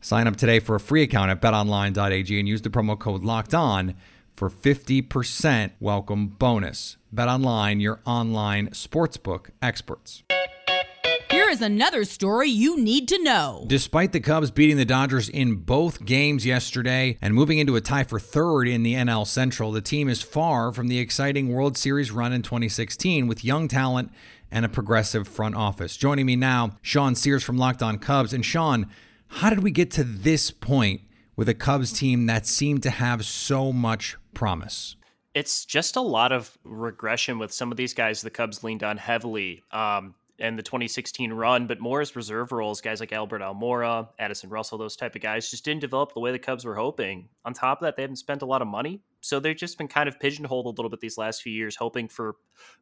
Sign 0.00 0.26
up 0.26 0.34
today 0.34 0.58
for 0.58 0.74
a 0.74 0.80
free 0.80 1.04
account 1.04 1.30
at 1.30 1.40
betonline.ag 1.40 2.38
and 2.40 2.48
use 2.48 2.62
the 2.62 2.70
promo 2.70 2.98
code 2.98 3.22
locked 3.22 3.54
on 3.54 3.94
for 4.38 4.48
50% 4.48 5.72
welcome 5.80 6.28
bonus. 6.28 6.96
BetOnline, 7.12 7.82
your 7.82 7.98
online 8.06 8.68
sportsbook 8.68 9.50
experts. 9.60 10.22
Here 11.28 11.50
is 11.50 11.60
another 11.60 12.04
story 12.04 12.48
you 12.48 12.80
need 12.80 13.08
to 13.08 13.20
know. 13.24 13.64
Despite 13.66 14.12
the 14.12 14.20
Cubs 14.20 14.52
beating 14.52 14.76
the 14.76 14.84
Dodgers 14.84 15.28
in 15.28 15.56
both 15.56 16.04
games 16.04 16.46
yesterday 16.46 17.18
and 17.20 17.34
moving 17.34 17.58
into 17.58 17.74
a 17.74 17.80
tie 17.80 18.04
for 18.04 18.20
third 18.20 18.68
in 18.68 18.84
the 18.84 18.94
NL 18.94 19.26
Central, 19.26 19.72
the 19.72 19.80
team 19.80 20.08
is 20.08 20.22
far 20.22 20.72
from 20.72 20.86
the 20.86 21.00
exciting 21.00 21.48
World 21.48 21.76
Series 21.76 22.12
run 22.12 22.32
in 22.32 22.42
2016 22.42 23.26
with 23.26 23.44
young 23.44 23.66
talent 23.66 24.12
and 24.52 24.64
a 24.64 24.68
progressive 24.68 25.26
front 25.26 25.56
office. 25.56 25.96
Joining 25.96 26.26
me 26.26 26.36
now, 26.36 26.76
Sean 26.80 27.16
Sears 27.16 27.42
from 27.42 27.58
Locked 27.58 27.82
On 27.82 27.98
Cubs. 27.98 28.32
And 28.32 28.44
Sean, 28.44 28.86
how 29.26 29.50
did 29.50 29.64
we 29.64 29.72
get 29.72 29.90
to 29.92 30.04
this 30.04 30.52
point 30.52 31.00
with 31.38 31.48
a 31.48 31.54
Cubs 31.54 31.92
team 31.92 32.26
that 32.26 32.46
seemed 32.46 32.82
to 32.82 32.90
have 32.90 33.24
so 33.24 33.72
much 33.72 34.16
promise? 34.38 34.94
It's 35.34 35.64
just 35.64 35.96
a 35.96 36.00
lot 36.00 36.30
of 36.30 36.56
regression 36.62 37.40
with 37.40 37.52
some 37.52 37.72
of 37.72 37.76
these 37.76 37.92
guys 37.92 38.20
the 38.20 38.30
Cubs 38.30 38.62
leaned 38.62 38.84
on 38.84 38.96
heavily. 38.96 39.64
Um, 39.72 40.14
in 40.38 40.54
the 40.54 40.62
2016 40.62 41.32
run, 41.32 41.66
but 41.66 41.80
more 41.80 42.00
as 42.00 42.14
reserve 42.14 42.52
roles. 42.52 42.80
Guys 42.80 43.00
like 43.00 43.12
Albert 43.12 43.40
Almora, 43.40 44.08
Addison 44.20 44.48
Russell, 44.50 44.78
those 44.78 44.94
type 44.94 45.16
of 45.16 45.20
guys 45.20 45.50
just 45.50 45.64
didn't 45.64 45.80
develop 45.80 46.14
the 46.14 46.20
way 46.20 46.30
the 46.30 46.38
Cubs 46.38 46.64
were 46.64 46.76
hoping. 46.76 47.28
On 47.44 47.52
top 47.52 47.78
of 47.78 47.86
that, 47.86 47.96
they 47.96 48.02
haven't 48.02 48.16
spent 48.16 48.42
a 48.42 48.46
lot 48.46 48.62
of 48.62 48.68
money. 48.68 49.02
So 49.20 49.40
they've 49.40 49.56
just 49.56 49.78
been 49.78 49.88
kind 49.88 50.08
of 50.08 50.20
pigeonholed 50.20 50.66
a 50.66 50.68
little 50.68 50.90
bit 50.90 51.00
these 51.00 51.18
last 51.18 51.42
few 51.42 51.52
years, 51.52 51.74
hoping 51.74 52.06
for 52.06 52.36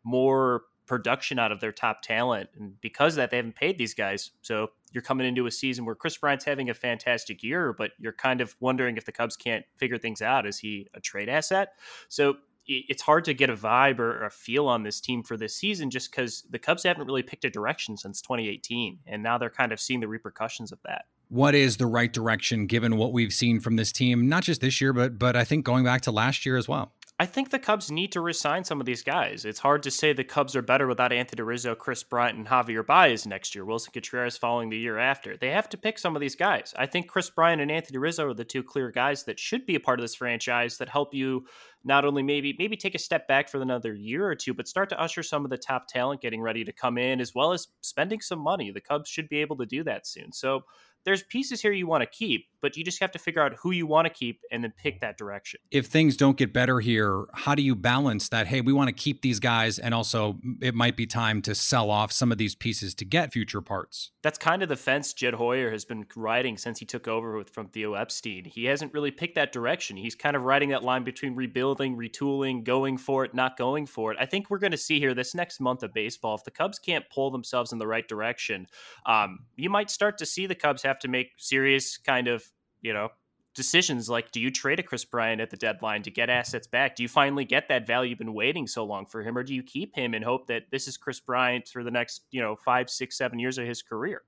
more 0.05 0.65
production 0.87 1.39
out 1.39 1.53
of 1.53 1.61
their 1.61 1.73
top 1.73 2.03
talent. 2.03 2.51
And 2.59 2.81
because 2.81 3.15
of 3.15 3.17
that, 3.17 3.31
they 3.31 3.37
haven't 3.37 3.57
paid 3.57 3.79
these 3.79 3.95
guys. 3.95 4.31
So 4.43 4.71
you're 4.93 5.03
coming 5.03 5.27
into 5.27 5.47
a 5.47 5.51
season 5.51 5.85
where 5.85 5.95
Kris 5.95 6.17
Bryant's 6.17 6.45
having 6.45 6.71
a 6.71 6.75
fantastic 6.75 7.43
year, 7.43 7.73
but 7.73 7.93
you're 7.99 8.13
kind 8.13 8.41
of 8.41 8.57
wondering 8.61 8.97
if 8.97 9.05
the 9.05 9.13
Cubs 9.13 9.37
can't 9.37 9.65
figure 9.77 9.99
things 9.99 10.23
out. 10.23 10.47
Is 10.47 10.59
he 10.59 10.89
a 10.95 11.01
trade 11.01 11.29
asset? 11.29 11.73
So 12.09 12.37
it's 12.69 13.03
hard 13.03 13.25
to 13.27 13.35
get 13.35 13.49
a 13.49 13.55
vibe 13.55 14.01
or 14.01 14.25
a 14.25 14.31
feel 14.31 14.67
on 14.67 14.83
this 14.83 15.01
team 15.01 15.23
for 15.23 15.37
this 15.37 15.55
season 15.55 15.89
just 15.89 16.11
because 16.11 16.43
the 16.51 16.59
Cubs 16.59 16.83
haven't 16.83 17.07
really 17.07 17.23
picked 17.23 17.45
a 17.45 17.51
direction 17.51 17.97
since 17.97 18.21
2018. 18.21 18.99
And 19.07 19.23
now 19.23 19.39
they're 19.39 19.51
kind 19.51 19.73
of 19.73 19.81
seeing 19.81 20.01
the 20.01 20.09
repercussions 20.09 20.73
of 20.73 20.79
that 20.85 21.05
what 21.29 21.55
is 21.55 21.77
the 21.77 21.87
right 21.87 22.13
direction 22.13 22.67
given 22.67 22.97
what 22.97 23.13
we've 23.13 23.33
seen 23.33 23.59
from 23.59 23.75
this 23.77 23.91
team 23.91 24.29
not 24.29 24.45
just 24.45 24.61
this 24.61 24.81
year 24.81 24.93
but 24.93 25.19
but 25.19 25.35
I 25.35 25.43
think 25.43 25.65
going 25.65 25.85
back 25.85 26.03
to 26.03 26.13
last 26.13 26.47
year 26.47 26.57
as 26.57 26.69
well. 26.69 26.93
I 27.19 27.25
think 27.25 27.49
the 27.49 27.59
Cubs 27.59 27.91
need 27.91 28.13
to 28.13 28.21
resign 28.21 28.63
some 28.65 28.79
of 28.79 28.85
these 28.85 29.03
guys. 29.03 29.47
It's 29.47 29.59
hard 29.59 29.83
to 29.85 29.91
say 29.91 30.13
the 30.13 30.23
Cubs 30.23 30.55
are 30.55 30.61
better 30.61 30.87
without 30.87 31.15
Anthony 31.15 31.43
Rizzo, 31.43 31.75
Kris 31.75 32.03
Bryant, 32.03 32.37
and 32.37 32.47
Javier 32.47 32.87
Baez 32.87 33.27
next 33.27 33.55
year. 33.55 33.65
Willson 33.65 33.95
Contreras 33.95 34.37
following 34.37 34.69
the 34.69 34.77
year 34.77 34.99
after. 34.99 35.35
They 35.35 35.49
have 35.49 35.67
to 35.71 35.79
pick 35.79 35.99
some 35.99 36.15
of 36.15 36.21
these 36.21 36.37
guys. 36.37 36.75
I 36.77 36.85
think 36.85 37.09
Kris 37.09 37.31
Bryant 37.31 37.63
and 37.63 37.71
Anthony 37.71 37.97
Rizzo 37.97 38.27
are 38.27 38.35
the 38.35 38.45
two 38.45 38.63
clear 38.63 38.91
guys 38.91 39.25
that 39.25 39.41
should 39.41 39.65
be 39.65 39.77
a 39.77 39.81
part 39.81 39.99
of 39.99 40.05
this 40.05 40.15
franchise 40.15 40.77
that 40.77 40.91
help 40.91 41.15
you 41.15 41.47
not 41.85 42.05
only 42.05 42.23
maybe 42.23 42.55
maybe 42.59 42.77
take 42.77 42.95
a 42.95 42.99
step 42.99 43.27
back 43.27 43.49
for 43.49 43.63
another 43.63 43.95
year 43.95 44.27
or 44.27 44.35
two, 44.35 44.53
but 44.53 44.69
start 44.69 44.91
to 44.91 45.01
usher 45.01 45.23
some 45.23 45.43
of 45.43 45.51
the 45.51 45.57
top 45.57 45.87
talent 45.89 46.21
getting 46.21 46.43
ready 46.43 46.65
to 46.65 46.73
come 46.73 46.99
in, 46.99 47.23
as 47.23 47.35
well 47.35 47.53
as 47.55 47.69
spending 47.81 48.21
some 48.21 48.41
money. 48.41 48.71
The 48.71 48.83
Cubs 48.83 49.09
should 49.09 49.31
be 49.31 49.39
able 49.39 49.57
to 49.57 49.67
do 49.67 49.83
that 49.85 50.07
soon. 50.07 50.33
So 50.33 50.65
there's 51.07 51.23
pieces 51.23 51.63
here 51.63 51.73
you 51.73 51.87
want 51.87 52.03
to 52.03 52.07
keep, 52.07 52.49
but 52.61 52.77
you 52.77 52.85
just 52.85 52.99
have 53.01 53.13
to 53.13 53.19
figure 53.19 53.41
out 53.41 53.55
who 53.55 53.71
you 53.71 53.87
want 53.87 54.07
to 54.07 54.13
keep 54.13 54.41
and 54.51 54.65
then 54.65 54.73
pick 54.77 55.01
that 55.01 55.17
direction. 55.17 55.61
If 55.71 55.87
things 55.87 56.17
don't 56.17 56.37
get 56.37 56.53
better 56.53 56.81
here, 56.81 57.27
how 57.33 57.55
do 57.55 57.63
you 57.63 57.77
balance 57.77 58.29
that? 58.31 58.49
Hey, 58.49 58.61
we 58.61 58.73
want 58.73 58.89
to 58.89 58.93
keep 58.93 59.23
these 59.23 59.39
guys, 59.39 59.79
and 59.79 59.95
also 59.95 60.39
it 60.61 60.75
might 60.75 60.97
be 60.97 61.07
time 61.07 61.41
to 61.43 61.55
sell 61.55 61.91
off 61.91 62.11
some 62.11 62.33
of 62.33 62.39
these 62.39 62.57
pieces 62.57 62.93
to 62.97 63.05
get 63.05 63.33
future 63.33 63.61
parts. 63.61 64.11
That's 64.23 64.37
kind 64.37 64.65
of 64.65 64.69
the 64.69 64.77
fence 64.77 65.13
Jed 65.13 65.35
Hoyer 65.35 65.71
has 65.71 65.85
been 65.85 66.07
riding 66.17 66.59
since 66.59 66.81
he 66.81 66.85
took 66.85 67.07
over 67.07 67.37
with, 67.37 67.51
from 67.51 67.69
Theo 67.69 67.95
Epstein. 67.95 68.45
He 68.45 68.65
hasn't 68.65 68.93
really 68.93 69.13
picked 69.13 69.37
that 69.37 69.53
direction. 69.53 69.97
He's 69.97 70.17
kind 70.17 70.35
of 70.35 70.43
riding 70.43 70.71
that 70.71 70.83
line 70.83 71.05
between 71.05 71.37
rebuilding, 71.37 71.97
retooling, 71.97 72.65
going 72.65 72.99
for 72.99 73.25
it, 73.25 73.33
not 73.33 73.57
going 73.57 73.87
for 73.87 74.11
it. 74.11 74.19
I 74.21 74.27
think 74.27 74.51
we're 74.51 74.59
going 74.59 74.73
to 74.73 74.77
see 74.77 74.99
here 74.99 75.15
this 75.15 75.37
next 75.37 75.61
month 75.61 75.85
of 75.85 75.95
baseball. 75.95 76.35
If 76.35 76.43
the 76.43 76.51
Cubs 76.51 76.81
can't 76.81 77.09
pull 77.11 77.31
themselves 77.31 77.73
in 77.73 77.79
the 77.79 77.87
right 77.87 78.09
direction, 78.09 78.67
um, 79.07 79.39
you 79.55 79.71
might 79.71 79.89
start 79.89 80.19
to 80.19 80.27
see 80.27 80.47
the 80.47 80.57
Cubs 80.57 80.83
have 80.83 80.96
to 81.01 81.09
make 81.09 81.33
serious 81.37 81.97
kind 81.97 82.29
of 82.29 82.45
you 82.87 82.93
know, 82.93 83.09
decisions 83.55 84.09
like 84.09 84.31
do 84.31 84.41
you 84.41 84.51
trade 84.51 84.79
a 84.79 84.83
Kris 84.83 85.05
Bryant 85.05 85.41
at 85.41 85.51
the 85.51 85.57
deadline 85.57 86.03
to 86.03 86.11
get 86.11 86.31
assets 86.31 86.67
back? 86.67 86.95
Do 86.95 87.03
you 87.03 87.09
finally 87.09 87.45
get 87.45 87.69
that 87.69 87.87
value 87.87 88.11
you've 88.11 88.19
been 88.19 88.33
waiting 88.33 88.67
so 88.67 88.85
long 88.85 89.07
for 89.07 89.23
him, 89.23 89.37
or 89.37 89.43
do 89.43 89.55
you 89.55 89.63
keep 89.63 89.95
him 89.97 90.15
and 90.15 90.25
hope 90.25 90.47
that 90.47 90.65
this 90.71 90.87
is 90.87 90.97
Kris 90.97 91.19
Bryant 91.19 91.69
for 91.69 91.83
the 91.83 91.91
next, 91.91 92.23
you 92.31 92.41
know, 92.41 92.55
five, 92.55 92.89
six, 92.89 93.19
seven 93.19 93.39
years 93.39 93.59
of 93.59 93.67
his 93.67 93.83
career? 93.83 94.23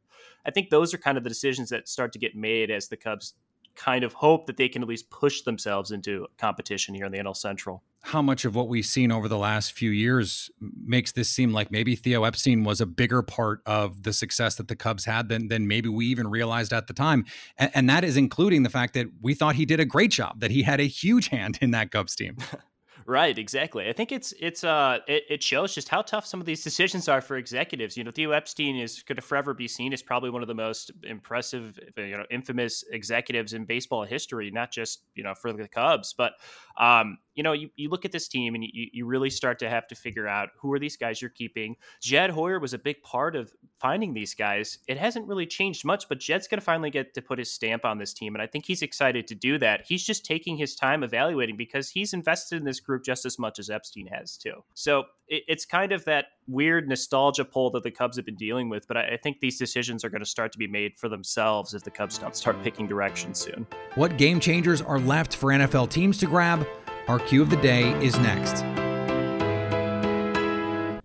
I 0.45 0.51
think 0.51 0.71
those 0.71 0.93
are 0.93 0.99
kind 0.99 1.17
of 1.17 1.25
the 1.25 1.31
decisions 1.31 1.71
that 1.71 1.89
start 1.89 2.13
to 2.15 2.19
get 2.19 2.35
made 2.35 2.71
as 2.71 2.89
the 2.89 2.97
Cubs 2.97 3.35
kind 3.79 4.03
of 4.05 4.13
hope 4.13 4.47
that 4.47 4.57
they 4.57 4.69
can 4.69 4.83
at 4.83 4.89
least 4.89 5.09
push 5.09 5.43
themselves 5.43 5.93
into 5.93 6.27
competition 6.37 6.95
here 6.95 7.07
in 7.07 7.13
the 7.13 7.19
NL 7.19 7.37
Central. 7.37 7.83
How 8.03 8.21
much 8.21 8.45
of 8.45 8.55
what 8.55 8.69
we've 8.69 8.87
seen 8.87 9.11
over 9.13 9.29
the 9.29 9.39
last 9.39 9.73
few 9.73 9.91
years 9.91 10.51
makes 10.61 11.13
this 11.13 11.29
seem 11.29 11.53
like 11.53 11.71
maybe 11.71 11.95
Theo 11.95 12.25
Epstein 12.25 12.65
was 12.65 12.81
a 12.81 12.87
bigger 12.87 13.23
part 13.23 13.61
of 13.67 14.03
the 14.03 14.13
success 14.13 14.57
that 14.57 14.69
the 14.69 14.77
Cubs 14.77 15.05
had 15.05 15.29
than, 15.29 15.49
than 15.49 15.67
maybe 15.67 15.89
we 15.89 16.07
even 16.07 16.29
realized 16.29 16.73
at 16.73 16.87
the 16.87 16.93
time? 16.93 17.25
And, 17.57 17.71
and 17.75 17.91
that 17.91 18.05
is 18.05 18.17
including 18.17 18.63
the 18.63 18.71
fact 18.71 18.95
that 18.95 19.07
we 19.21 19.35
thought 19.35 19.55
he 19.55 19.65
did 19.65 19.81
a 19.81 19.85
great 19.85 20.11
job, 20.11 20.41
that 20.41 20.51
he 20.51 20.63
had 20.63 20.81
a 20.81 20.85
huge 20.85 21.29
hand 21.37 21.59
in 21.61 21.71
that 21.71 21.91
Cubs 21.91 22.15
team. 22.15 22.37
Right, 23.09 23.39
exactly. 23.39 23.89
I 23.89 23.95
think 23.95 24.13
it's 24.13 24.35
it's 24.39 24.65
uh 24.65 24.99
it, 25.09 25.25
it 25.31 25.43
shows 25.43 25.75
just 25.75 25.89
how 25.89 26.03
tough 26.03 26.27
some 26.27 26.41
of 26.41 26.47
these 26.47 26.63
decisions 26.63 27.09
are 27.09 27.23
for 27.23 27.39
executives. 27.39 27.97
You 27.97 28.05
know, 28.05 28.11
Theo 28.11 28.33
Epstein 28.33 28.77
is 28.77 29.03
going 29.03 29.17
to 29.17 29.23
forever 29.23 29.55
be 29.55 29.67
seen 29.67 29.95
as 29.95 30.03
probably 30.03 30.29
one 30.29 30.43
of 30.43 30.49
the 30.49 30.55
most 30.55 30.91
impressive, 31.05 31.81
you 31.97 32.19
know, 32.19 32.27
infamous 32.31 32.85
executives 32.93 33.55
in 33.55 33.65
baseball 33.65 34.05
history, 34.05 34.51
not 34.51 34.71
just 34.71 35.05
you 35.15 35.23
know 35.25 35.33
for 35.35 35.55
the 35.55 35.67
Cubs, 35.67 36.13
but 36.13 36.35
um, 36.77 37.17
you 37.39 37.45
know, 37.45 37.53
you, 37.53 37.71
you 37.77 37.89
look 37.89 38.05
at 38.05 38.11
this 38.11 38.27
team 38.27 38.57
and 38.57 38.65
you, 38.65 38.89
you 38.93 39.07
really 39.07 39.31
start 39.31 39.61
to 39.61 39.71
have 39.71 39.87
to 39.87 39.95
figure 39.95 40.27
out 40.27 40.49
who 40.61 40.73
are 40.73 40.79
these 40.81 40.97
guys 40.97 41.23
you're 41.23 41.31
keeping. 41.31 41.77
Jed 42.03 42.31
Hoyer 42.31 42.59
was 42.59 42.75
a 42.75 42.79
big 42.79 43.01
part 43.05 43.37
of 43.37 43.55
finding 43.79 44.13
these 44.13 44.35
guys. 44.35 44.79
It 44.89 44.99
hasn't 44.99 45.29
really 45.29 45.47
changed 45.47 45.85
much, 45.85 46.09
but 46.09 46.19
Jed's 46.19 46.49
going 46.49 46.59
to 46.59 46.65
finally 46.65 46.91
get 46.91 47.15
to 47.15 47.23
put 47.23 47.39
his 47.39 47.49
stamp 47.49 47.85
on 47.85 47.97
this 47.97 48.13
team. 48.13 48.35
And 48.35 48.43
I 48.43 48.49
think 48.49 48.67
he's 48.67 48.83
excited 48.83 49.29
to 49.29 49.37
do 49.37 49.57
that. 49.59 49.83
He's 49.87 50.05
just 50.05 50.27
taking 50.27 50.57
his 50.57 50.75
time 50.75 51.05
evaluating 51.05 51.57
because 51.57 51.89
he's 51.89 52.13
invested 52.13 52.57
in 52.57 52.65
this 52.65 52.81
group 52.81 53.05
just 53.05 53.25
as 53.25 53.39
much 53.39 53.61
as 53.61 53.71
Epstein 53.71 54.09
has, 54.09 54.37
too. 54.37 54.65
So 54.75 55.05
it, 55.29 55.45
it's 55.47 55.65
kind 55.65 55.93
of 55.93 56.05
that 56.07 56.25
weird 56.49 56.89
nostalgia 56.89 57.45
pull 57.45 57.71
that 57.71 57.85
the 57.85 57.93
Cubs 57.93 58.17
have 58.17 58.27
been 58.27 58.35
dealing 58.35 58.69
with. 58.69 58.89
But 58.89 58.97
I, 58.97 59.11
I 59.13 59.17
think 59.17 59.39
these 59.39 59.61
decisions 59.61 60.05
are 60.05 60.11
going 60.11 60.25
to 60.25 60.29
start 60.29 60.51
to 60.53 60.59
be 60.59 60.67
made 60.67 60.99
for 60.99 61.09
themselves 61.09 61.73
if 61.73 61.85
the 61.85 61.91
Cubs 61.93 62.19
don't 62.19 62.35
start 62.35 62.61
picking 62.65 62.89
direction 62.89 63.33
soon. 63.33 63.65
What 63.95 64.19
game 64.19 64.41
changers 64.41 64.83
are 64.83 64.99
left 64.99 65.37
for 65.37 65.51
NFL 65.53 65.91
teams 65.91 66.19
to 66.19 66.27
grab? 66.27 66.67
Our 67.09 67.19
cue 67.19 67.41
of 67.41 67.49
the 67.49 67.57
day 67.57 67.93
is 68.05 68.19
next. 68.19 68.59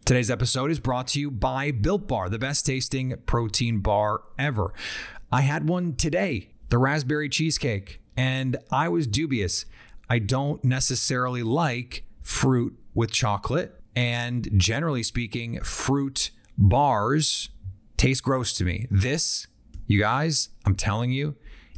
Today's 0.03 0.29
episode 0.29 0.69
is 0.69 0.81
brought 0.81 1.07
to 1.07 1.19
you 1.21 1.31
by 1.31 1.71
Built 1.71 2.09
Bar, 2.09 2.27
the 2.27 2.37
best 2.37 2.65
tasting 2.65 3.15
protein 3.25 3.79
bar 3.79 4.23
ever. 4.37 4.73
I 5.31 5.39
had 5.39 5.69
one 5.69 5.95
today, 5.95 6.49
the 6.67 6.77
raspberry 6.77 7.29
cheesecake, 7.29 8.01
and 8.17 8.57
I 8.69 8.89
was 8.89 9.07
dubious. 9.07 9.63
I 10.09 10.19
don't 10.19 10.61
necessarily 10.65 11.41
like 11.41 12.03
fruit 12.21 12.77
with 12.93 13.13
chocolate, 13.13 13.79
and 13.95 14.49
generally 14.57 15.03
speaking, 15.03 15.61
fruit 15.61 16.31
bars 16.57 17.47
taste 17.95 18.23
gross 18.23 18.51
to 18.57 18.65
me. 18.65 18.87
This, 18.91 19.47
you 19.87 20.01
guys, 20.01 20.49
I'm 20.65 20.75
telling 20.75 21.11
you, 21.13 21.37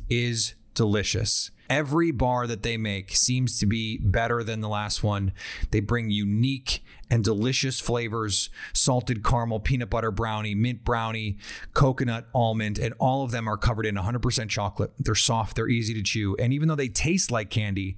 is 0.09 0.55
delicious. 0.75 1.51
Every 1.67 2.11
bar 2.11 2.45
that 2.45 2.61
they 2.61 2.77
make 2.77 3.15
seems 3.15 3.57
to 3.59 3.65
be 3.65 3.97
better 3.97 4.43
than 4.43 4.61
the 4.61 4.69
last 4.69 5.03
one. 5.03 5.31
They 5.71 5.79
bring 5.79 6.11
unique 6.11 6.83
and 7.09 7.23
delicious 7.23 7.79
flavors 7.79 8.49
salted 8.73 9.23
caramel, 9.23 9.59
peanut 9.59 9.89
butter 9.89 10.11
brownie, 10.11 10.53
mint 10.53 10.83
brownie, 10.83 11.37
coconut, 11.73 12.27
almond, 12.35 12.77
and 12.77 12.93
all 12.99 13.23
of 13.23 13.31
them 13.31 13.47
are 13.47 13.57
covered 13.57 13.87
in 13.87 13.95
100% 13.95 14.49
chocolate. 14.49 14.91
They're 14.99 15.15
soft, 15.15 15.55
they're 15.55 15.67
easy 15.67 15.95
to 15.95 16.03
chew. 16.03 16.35
And 16.37 16.53
even 16.53 16.67
though 16.67 16.75
they 16.75 16.89
taste 16.89 17.31
like 17.31 17.49
candy, 17.49 17.97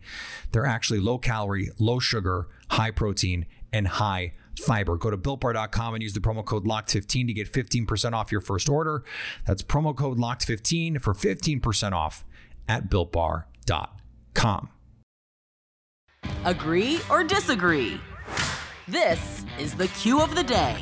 they're 0.53 0.65
actually 0.65 0.99
low 1.01 1.17
calorie, 1.17 1.69
low 1.77 1.99
sugar, 1.99 2.47
high 2.69 2.91
protein, 2.91 3.47
and 3.73 3.87
high 3.87 4.31
fiber. 4.59 4.95
Go 4.97 5.11
to 5.11 5.17
builtbar.com 5.17 5.93
and 5.93 6.03
use 6.03 6.13
the 6.13 6.19
promo 6.19 6.43
code 6.43 6.65
LOCKED15 6.65 7.27
to 7.27 7.33
get 7.33 7.51
15% 7.51 8.13
off 8.13 8.31
your 8.31 8.41
first 8.41 8.69
order. 8.69 9.03
That's 9.45 9.61
promo 9.61 9.95
code 9.95 10.17
LOCKED15 10.17 11.01
for 11.01 11.13
15% 11.13 11.91
off 11.91 12.23
at 12.67 12.89
builtbar.com. 12.89 14.69
Agree 16.45 16.99
or 17.09 17.23
disagree? 17.23 17.99
This 18.87 19.45
is 19.59 19.73
the 19.75 19.87
cue 19.89 20.21
of 20.21 20.35
the 20.35 20.43
day. 20.43 20.81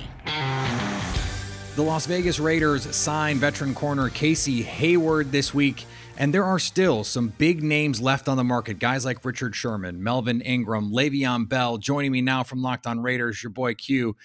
The 1.76 1.82
Las 1.82 2.06
Vegas 2.06 2.40
Raiders 2.40 2.96
signed 2.96 3.40
veteran 3.40 3.74
corner 3.74 4.10
Casey 4.10 4.62
Hayward 4.62 5.32
this 5.32 5.54
week, 5.54 5.86
and 6.18 6.34
there 6.34 6.46
are 6.46 6.60
still 6.60 7.04
some 7.04 7.30
big 7.38 7.64
names 7.64 8.00
left 8.00 8.30
on 8.30 8.38
the 8.38 8.44
market. 8.44 8.80
Guys 8.80 9.04
like 9.04 9.26
Richard 9.26 9.56
Sherman, 9.56 10.02
Melvin 10.02 10.40
Ingram, 10.42 10.92
Le'Veon 10.92 11.50
Bell. 11.50 11.78
Joining 11.78 12.14
me 12.14 12.22
now 12.22 12.44
from 12.44 12.62
Locked 12.62 12.88
On 12.88 13.02
Raiders, 13.02 13.44
your 13.44 13.50
boy 13.50 13.74
Q. 13.74 14.16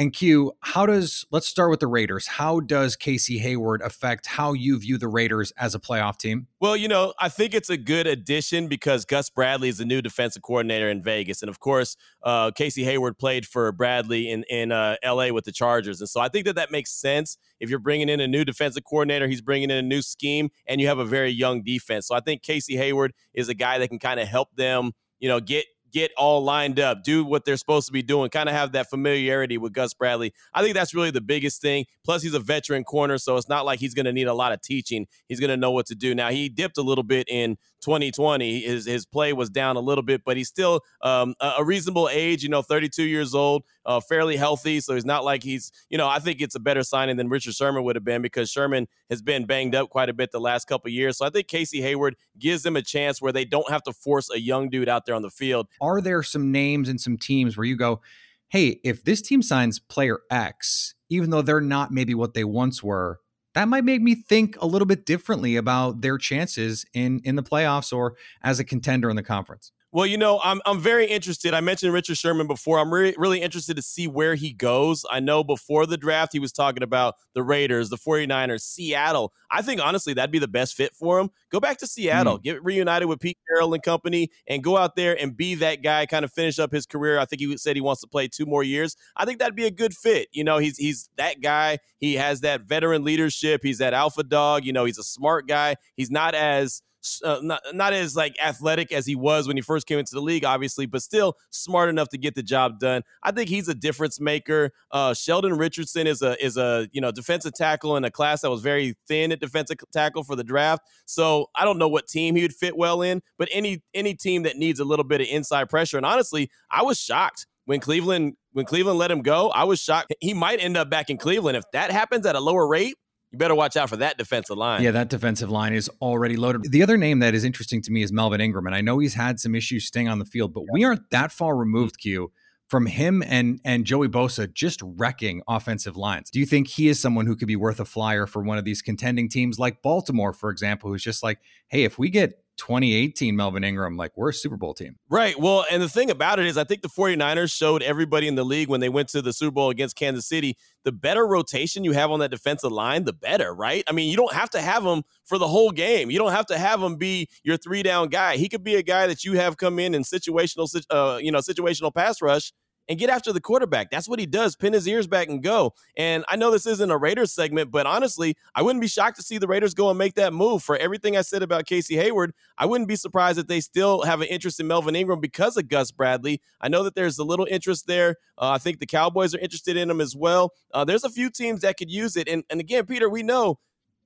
And 0.00 0.12
Q, 0.12 0.52
how 0.60 0.86
does 0.86 1.26
let's 1.32 1.48
start 1.48 1.70
with 1.70 1.80
the 1.80 1.88
Raiders. 1.88 2.28
How 2.28 2.60
does 2.60 2.94
Casey 2.94 3.38
Hayward 3.38 3.82
affect 3.82 4.26
how 4.26 4.52
you 4.52 4.78
view 4.78 4.96
the 4.96 5.08
Raiders 5.08 5.52
as 5.58 5.74
a 5.74 5.80
playoff 5.80 6.18
team? 6.18 6.46
Well, 6.60 6.76
you 6.76 6.86
know, 6.86 7.14
I 7.18 7.28
think 7.28 7.52
it's 7.52 7.68
a 7.68 7.76
good 7.76 8.06
addition 8.06 8.68
because 8.68 9.04
Gus 9.04 9.28
Bradley 9.28 9.68
is 9.68 9.78
the 9.78 9.84
new 9.84 10.00
defensive 10.00 10.42
coordinator 10.42 10.88
in 10.88 11.02
Vegas, 11.02 11.42
and 11.42 11.48
of 11.48 11.58
course, 11.58 11.96
uh, 12.22 12.52
Casey 12.52 12.84
Hayward 12.84 13.18
played 13.18 13.44
for 13.44 13.72
Bradley 13.72 14.30
in 14.30 14.44
in 14.44 14.70
uh, 14.70 14.96
L.A. 15.02 15.32
with 15.32 15.44
the 15.44 15.52
Chargers, 15.52 16.00
and 16.00 16.08
so 16.08 16.20
I 16.20 16.28
think 16.28 16.46
that 16.46 16.54
that 16.54 16.70
makes 16.70 16.92
sense. 16.92 17.36
If 17.58 17.68
you're 17.68 17.80
bringing 17.80 18.08
in 18.08 18.20
a 18.20 18.28
new 18.28 18.44
defensive 18.44 18.84
coordinator, 18.84 19.26
he's 19.26 19.42
bringing 19.42 19.68
in 19.68 19.78
a 19.78 19.82
new 19.82 20.02
scheme, 20.02 20.50
and 20.68 20.80
you 20.80 20.86
have 20.86 21.00
a 21.00 21.04
very 21.04 21.30
young 21.30 21.64
defense. 21.64 22.06
So 22.06 22.14
I 22.14 22.20
think 22.20 22.42
Casey 22.42 22.76
Hayward 22.76 23.14
is 23.34 23.48
a 23.48 23.54
guy 23.54 23.78
that 23.78 23.88
can 23.88 23.98
kind 23.98 24.20
of 24.20 24.28
help 24.28 24.54
them, 24.54 24.92
you 25.18 25.28
know, 25.28 25.40
get 25.40 25.64
get 25.92 26.10
all 26.16 26.42
lined 26.42 26.78
up, 26.80 27.02
do 27.02 27.24
what 27.24 27.44
they're 27.44 27.56
supposed 27.56 27.86
to 27.86 27.92
be 27.92 28.02
doing, 28.02 28.30
kind 28.30 28.48
of 28.48 28.54
have 28.54 28.72
that 28.72 28.90
familiarity 28.90 29.58
with 29.58 29.72
Gus 29.72 29.94
Bradley. 29.94 30.32
I 30.54 30.62
think 30.62 30.74
that's 30.74 30.94
really 30.94 31.10
the 31.10 31.20
biggest 31.20 31.60
thing. 31.60 31.86
Plus, 32.04 32.22
he's 32.22 32.34
a 32.34 32.40
veteran 32.40 32.84
corner, 32.84 33.18
so 33.18 33.36
it's 33.36 33.48
not 33.48 33.64
like 33.64 33.80
he's 33.80 33.94
going 33.94 34.06
to 34.06 34.12
need 34.12 34.26
a 34.26 34.34
lot 34.34 34.52
of 34.52 34.60
teaching. 34.60 35.06
He's 35.28 35.40
going 35.40 35.50
to 35.50 35.56
know 35.56 35.70
what 35.70 35.86
to 35.86 35.94
do. 35.94 36.14
Now, 36.14 36.30
he 36.30 36.48
dipped 36.48 36.78
a 36.78 36.82
little 36.82 37.04
bit 37.04 37.28
in 37.28 37.56
2020. 37.80 38.60
His 38.60 38.86
his 38.86 39.06
play 39.06 39.32
was 39.32 39.50
down 39.50 39.76
a 39.76 39.80
little 39.80 40.02
bit, 40.02 40.22
but 40.24 40.36
he's 40.36 40.48
still 40.48 40.80
um, 41.02 41.34
a, 41.40 41.64
reasonable 41.64 42.08
age. 42.10 42.42
You 42.42 42.48
know, 42.48 42.62
32 42.62 43.04
years 43.04 43.34
old, 43.34 43.64
uh, 43.84 44.00
fairly 44.00 44.36
healthy. 44.36 44.80
So 44.80 44.94
he's 44.94 45.04
not 45.04 45.24
like 45.24 45.42
he's. 45.42 45.70
You 45.88 45.98
know, 45.98 46.08
I 46.08 46.18
think 46.18 46.40
it's 46.40 46.54
a 46.54 46.60
better 46.60 46.82
signing 46.82 47.16
than 47.16 47.28
Richard 47.28 47.54
Sherman 47.54 47.84
would 47.84 47.96
have 47.96 48.04
been 48.04 48.22
because 48.22 48.50
Sherman 48.50 48.88
has 49.10 49.22
been 49.22 49.46
banged 49.46 49.74
up 49.74 49.90
quite 49.90 50.08
a 50.08 50.12
bit 50.12 50.32
the 50.32 50.40
last 50.40 50.66
couple 50.66 50.90
years. 50.90 51.18
So 51.18 51.26
I 51.26 51.30
think 51.30 51.48
Casey 51.48 51.80
Hayward 51.80 52.16
gives 52.38 52.62
them 52.62 52.76
a 52.76 52.82
chance 52.82 53.22
where 53.22 53.32
they 53.32 53.44
don't 53.44 53.70
have 53.70 53.82
to 53.84 53.92
force 53.92 54.30
a 54.30 54.40
young 54.40 54.68
dude 54.68 54.88
out 54.88 55.06
there 55.06 55.14
on 55.14 55.22
the 55.22 55.30
field. 55.30 55.68
Are 55.80 56.00
there 56.00 56.22
some 56.22 56.52
names 56.52 56.88
and 56.88 57.00
some 57.00 57.16
teams 57.16 57.56
where 57.56 57.66
you 57.66 57.76
go? 57.76 58.00
hey, 58.48 58.80
if 58.82 59.04
this 59.04 59.20
team 59.20 59.42
signs 59.42 59.78
player 59.78 60.20
X, 60.30 60.94
even 61.10 61.30
though 61.30 61.42
they're 61.42 61.60
not 61.60 61.92
maybe 61.92 62.14
what 62.14 62.34
they 62.34 62.44
once 62.44 62.82
were, 62.82 63.20
that 63.54 63.68
might 63.68 63.84
make 63.84 64.02
me 64.02 64.14
think 64.14 64.56
a 64.60 64.66
little 64.66 64.86
bit 64.86 65.04
differently 65.04 65.56
about 65.56 66.00
their 66.00 66.18
chances 66.18 66.84
in 66.94 67.20
in 67.24 67.36
the 67.36 67.42
playoffs 67.42 67.92
or 67.92 68.16
as 68.42 68.58
a 68.58 68.64
contender 68.64 69.10
in 69.10 69.16
the 69.16 69.22
conference. 69.22 69.72
Well, 69.90 70.04
you 70.04 70.18
know, 70.18 70.38
I'm 70.44 70.60
I'm 70.66 70.80
very 70.80 71.06
interested. 71.06 71.54
I 71.54 71.62
mentioned 71.62 71.94
Richard 71.94 72.18
Sherman 72.18 72.46
before. 72.46 72.78
I'm 72.78 72.92
really 72.92 73.14
really 73.16 73.40
interested 73.40 73.74
to 73.76 73.82
see 73.82 74.06
where 74.06 74.34
he 74.34 74.52
goes. 74.52 75.02
I 75.10 75.18
know 75.20 75.42
before 75.42 75.86
the 75.86 75.96
draft 75.96 76.34
he 76.34 76.38
was 76.38 76.52
talking 76.52 76.82
about 76.82 77.14
the 77.34 77.42
Raiders, 77.42 77.88
the 77.88 77.96
49ers, 77.96 78.60
Seattle. 78.60 79.32
I 79.50 79.62
think 79.62 79.80
honestly 79.80 80.12
that'd 80.12 80.30
be 80.30 80.38
the 80.38 80.46
best 80.46 80.74
fit 80.74 80.94
for 80.94 81.18
him. 81.18 81.30
Go 81.50 81.58
back 81.58 81.78
to 81.78 81.86
Seattle, 81.86 82.38
mm. 82.38 82.42
get 82.42 82.62
reunited 82.62 83.08
with 83.08 83.18
Pete 83.18 83.38
Carroll 83.48 83.72
and 83.72 83.82
company 83.82 84.28
and 84.46 84.62
go 84.62 84.76
out 84.76 84.94
there 84.94 85.18
and 85.18 85.34
be 85.34 85.54
that 85.54 85.82
guy, 85.82 86.04
kind 86.04 86.22
of 86.22 86.30
finish 86.30 86.58
up 86.58 86.70
his 86.70 86.84
career. 86.84 87.18
I 87.18 87.24
think 87.24 87.40
he 87.40 87.56
said 87.56 87.74
he 87.74 87.80
wants 87.80 88.02
to 88.02 88.08
play 88.08 88.28
two 88.28 88.44
more 88.44 88.62
years. 88.62 88.94
I 89.16 89.24
think 89.24 89.38
that'd 89.38 89.56
be 89.56 89.66
a 89.66 89.70
good 89.70 89.94
fit. 89.94 90.28
You 90.32 90.44
know, 90.44 90.58
he's 90.58 90.76
he's 90.76 91.08
that 91.16 91.40
guy. 91.40 91.78
He 91.96 92.16
has 92.16 92.42
that 92.42 92.62
veteran 92.62 93.04
leadership. 93.04 93.62
He's 93.62 93.78
that 93.78 93.94
alpha 93.94 94.22
dog. 94.22 94.66
You 94.66 94.74
know, 94.74 94.84
he's 94.84 94.98
a 94.98 95.02
smart 95.02 95.48
guy. 95.48 95.76
He's 95.96 96.10
not 96.10 96.34
as 96.34 96.82
uh, 97.24 97.40
not, 97.42 97.62
not 97.72 97.92
as 97.92 98.16
like 98.16 98.36
athletic 98.42 98.92
as 98.92 99.06
he 99.06 99.14
was 99.14 99.46
when 99.46 99.56
he 99.56 99.60
first 99.60 99.86
came 99.86 99.98
into 99.98 100.14
the 100.14 100.20
league, 100.20 100.44
obviously, 100.44 100.86
but 100.86 101.02
still 101.02 101.36
smart 101.50 101.88
enough 101.88 102.08
to 102.10 102.18
get 102.18 102.34
the 102.34 102.42
job 102.42 102.78
done. 102.80 103.02
I 103.22 103.30
think 103.30 103.48
he's 103.48 103.68
a 103.68 103.74
difference 103.74 104.20
maker. 104.20 104.72
Uh, 104.90 105.14
Sheldon 105.14 105.56
Richardson 105.56 106.06
is 106.06 106.22
a 106.22 106.42
is 106.44 106.56
a 106.56 106.88
you 106.92 107.00
know 107.00 107.10
defensive 107.10 107.54
tackle 107.54 107.96
in 107.96 108.04
a 108.04 108.10
class 108.10 108.42
that 108.42 108.50
was 108.50 108.62
very 108.62 108.94
thin 109.06 109.32
at 109.32 109.40
defensive 109.40 109.78
tackle 109.92 110.24
for 110.24 110.36
the 110.36 110.44
draft. 110.44 110.82
So 111.06 111.46
I 111.54 111.64
don't 111.64 111.78
know 111.78 111.88
what 111.88 112.08
team 112.08 112.36
he 112.36 112.42
would 112.42 112.54
fit 112.54 112.76
well 112.76 113.02
in, 113.02 113.22
but 113.38 113.48
any 113.52 113.82
any 113.94 114.14
team 114.14 114.42
that 114.42 114.56
needs 114.56 114.80
a 114.80 114.84
little 114.84 115.04
bit 115.04 115.20
of 115.20 115.28
inside 115.28 115.68
pressure. 115.68 115.96
And 115.96 116.06
honestly, 116.06 116.50
I 116.70 116.82
was 116.82 116.98
shocked 116.98 117.46
when 117.64 117.80
Cleveland 117.80 118.34
when 118.52 118.64
Cleveland 118.66 118.98
let 118.98 119.10
him 119.10 119.22
go. 119.22 119.50
I 119.50 119.64
was 119.64 119.80
shocked. 119.80 120.14
He 120.20 120.34
might 120.34 120.60
end 120.60 120.76
up 120.76 120.90
back 120.90 121.10
in 121.10 121.18
Cleveland 121.18 121.56
if 121.56 121.64
that 121.72 121.90
happens 121.90 122.26
at 122.26 122.34
a 122.34 122.40
lower 122.40 122.66
rate 122.66 122.96
you 123.30 123.38
better 123.38 123.54
watch 123.54 123.76
out 123.76 123.88
for 123.88 123.96
that 123.98 124.16
defensive 124.16 124.56
line. 124.56 124.82
Yeah, 124.82 124.92
that 124.92 125.10
defensive 125.10 125.50
line 125.50 125.74
is 125.74 125.90
already 126.00 126.36
loaded. 126.36 126.70
The 126.70 126.82
other 126.82 126.96
name 126.96 127.18
that 127.18 127.34
is 127.34 127.44
interesting 127.44 127.82
to 127.82 127.92
me 127.92 128.02
is 128.02 128.12
Melvin 128.12 128.40
Ingram, 128.40 128.66
and 128.66 128.74
I 128.74 128.80
know 128.80 128.98
he's 128.98 129.14
had 129.14 129.38
some 129.38 129.54
issues 129.54 129.86
staying 129.86 130.08
on 130.08 130.18
the 130.18 130.24
field, 130.24 130.54
but 130.54 130.64
we 130.72 130.84
aren't 130.84 131.10
that 131.10 131.30
far 131.30 131.56
removed, 131.56 131.96
mm. 131.96 132.02
Q, 132.02 132.32
from 132.68 132.86
him 132.86 133.22
and 133.26 133.60
and 133.64 133.84
Joey 133.84 134.08
Bosa 134.08 134.52
just 134.52 134.80
wrecking 134.82 135.42
offensive 135.48 135.96
lines. 135.96 136.30
Do 136.30 136.38
you 136.38 136.46
think 136.46 136.68
he 136.68 136.88
is 136.88 137.00
someone 137.00 137.26
who 137.26 137.36
could 137.36 137.48
be 137.48 137.56
worth 137.56 137.80
a 137.80 137.84
flyer 137.84 138.26
for 138.26 138.42
one 138.42 138.58
of 138.58 138.64
these 138.64 138.82
contending 138.82 139.28
teams 139.28 139.58
like 139.58 139.82
Baltimore, 139.82 140.32
for 140.32 140.50
example, 140.50 140.90
who's 140.90 141.02
just 141.02 141.22
like, 141.22 141.38
hey, 141.68 141.84
if 141.84 141.98
we 141.98 142.10
get 142.10 142.42
2018 142.58 143.34
Melvin 143.34 143.64
Ingram, 143.64 143.96
like 143.96 144.12
we're 144.16 144.30
a 144.30 144.34
Super 144.34 144.56
Bowl 144.56 144.74
team. 144.74 144.96
Right. 145.08 145.38
Well, 145.38 145.64
and 145.70 145.82
the 145.82 145.88
thing 145.88 146.10
about 146.10 146.38
it 146.38 146.46
is, 146.46 146.58
I 146.58 146.64
think 146.64 146.82
the 146.82 146.88
49ers 146.88 147.52
showed 147.52 147.82
everybody 147.82 148.28
in 148.28 148.34
the 148.34 148.44
league 148.44 148.68
when 148.68 148.80
they 148.80 148.88
went 148.88 149.08
to 149.10 149.22
the 149.22 149.32
Super 149.32 149.52
Bowl 149.52 149.70
against 149.70 149.96
Kansas 149.96 150.26
City, 150.26 150.56
the 150.84 150.92
better 150.92 151.26
rotation 151.26 151.84
you 151.84 151.92
have 151.92 152.10
on 152.10 152.20
that 152.20 152.30
defensive 152.30 152.72
line, 152.72 153.04
the 153.04 153.12
better, 153.12 153.54
right? 153.54 153.84
I 153.88 153.92
mean, 153.92 154.10
you 154.10 154.16
don't 154.16 154.34
have 154.34 154.50
to 154.50 154.60
have 154.60 154.84
him 154.84 155.02
for 155.24 155.38
the 155.38 155.48
whole 155.48 155.70
game. 155.70 156.10
You 156.10 156.18
don't 156.18 156.32
have 156.32 156.46
to 156.46 156.58
have 156.58 156.82
him 156.82 156.96
be 156.96 157.28
your 157.42 157.56
three 157.56 157.82
down 157.82 158.08
guy. 158.08 158.36
He 158.36 158.48
could 158.48 158.64
be 158.64 158.74
a 158.74 158.82
guy 158.82 159.06
that 159.06 159.24
you 159.24 159.34
have 159.34 159.56
come 159.56 159.78
in 159.78 159.94
in 159.94 160.02
situational, 160.02 160.68
uh, 160.90 161.18
you 161.22 161.32
know, 161.32 161.38
situational 161.38 161.94
pass 161.94 162.20
rush 162.20 162.52
and 162.88 162.98
get 162.98 163.10
after 163.10 163.32
the 163.32 163.40
quarterback. 163.40 163.90
That's 163.90 164.08
what 164.08 164.18
he 164.18 164.26
does. 164.26 164.56
Pin 164.56 164.72
his 164.72 164.86
ears 164.88 165.06
back 165.06 165.28
and 165.28 165.42
go. 165.42 165.74
And 165.96 166.24
I 166.28 166.36
know 166.36 166.50
this 166.50 166.66
isn't 166.66 166.90
a 166.90 166.96
Raiders 166.96 167.32
segment, 167.32 167.70
but 167.70 167.86
honestly, 167.86 168.36
I 168.54 168.62
wouldn't 168.62 168.80
be 168.80 168.88
shocked 168.88 169.16
to 169.16 169.22
see 169.22 169.38
the 169.38 169.46
Raiders 169.46 169.74
go 169.74 169.90
and 169.90 169.98
make 169.98 170.14
that 170.14 170.32
move. 170.32 170.62
For 170.62 170.76
everything 170.76 171.16
I 171.16 171.22
said 171.22 171.42
about 171.42 171.66
Casey 171.66 171.96
Hayward, 171.96 172.32
I 172.56 172.66
wouldn't 172.66 172.88
be 172.88 172.96
surprised 172.96 173.38
if 173.38 173.46
they 173.46 173.60
still 173.60 174.02
have 174.02 174.20
an 174.20 174.28
interest 174.28 174.60
in 174.60 174.66
Melvin 174.66 174.96
Ingram 174.96 175.20
because 175.20 175.56
of 175.56 175.68
Gus 175.68 175.90
Bradley. 175.90 176.40
I 176.60 176.68
know 176.68 176.82
that 176.84 176.94
there's 176.94 177.18
a 177.18 177.24
little 177.24 177.46
interest 177.50 177.86
there. 177.86 178.16
Uh, 178.38 178.50
I 178.50 178.58
think 178.58 178.78
the 178.78 178.86
Cowboys 178.86 179.34
are 179.34 179.38
interested 179.38 179.76
in 179.76 179.90
him 179.90 180.00
as 180.00 180.16
well. 180.16 180.52
Uh, 180.72 180.84
there's 180.84 181.04
a 181.04 181.10
few 181.10 181.30
teams 181.30 181.60
that 181.60 181.76
could 181.76 181.90
use 181.90 182.16
it. 182.16 182.28
And, 182.28 182.44
and 182.50 182.60
again, 182.60 182.86
Peter, 182.86 183.08
we 183.08 183.22
know 183.22 183.58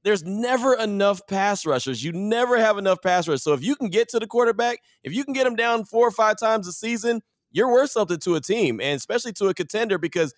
there's 0.04 0.24
never 0.24 0.74
enough 0.74 1.26
pass 1.26 1.64
rushers. 1.64 2.02
You 2.02 2.12
never 2.12 2.58
have 2.58 2.78
enough 2.78 3.00
pass 3.02 3.28
rushers. 3.28 3.42
So 3.42 3.52
if 3.52 3.62
you 3.62 3.76
can 3.76 3.88
get 3.88 4.08
to 4.10 4.18
the 4.18 4.26
quarterback, 4.26 4.80
if 5.04 5.12
you 5.12 5.24
can 5.24 5.32
get 5.32 5.46
him 5.46 5.54
down 5.54 5.84
four 5.84 6.06
or 6.06 6.10
five 6.10 6.38
times 6.38 6.66
a 6.66 6.72
season, 6.72 7.22
you're 7.52 7.70
worth 7.70 7.90
something 7.90 8.18
to 8.18 8.34
a 8.34 8.40
team 8.40 8.80
and 8.80 8.96
especially 8.96 9.32
to 9.34 9.48
a 9.48 9.54
contender 9.54 9.98
because 9.98 10.34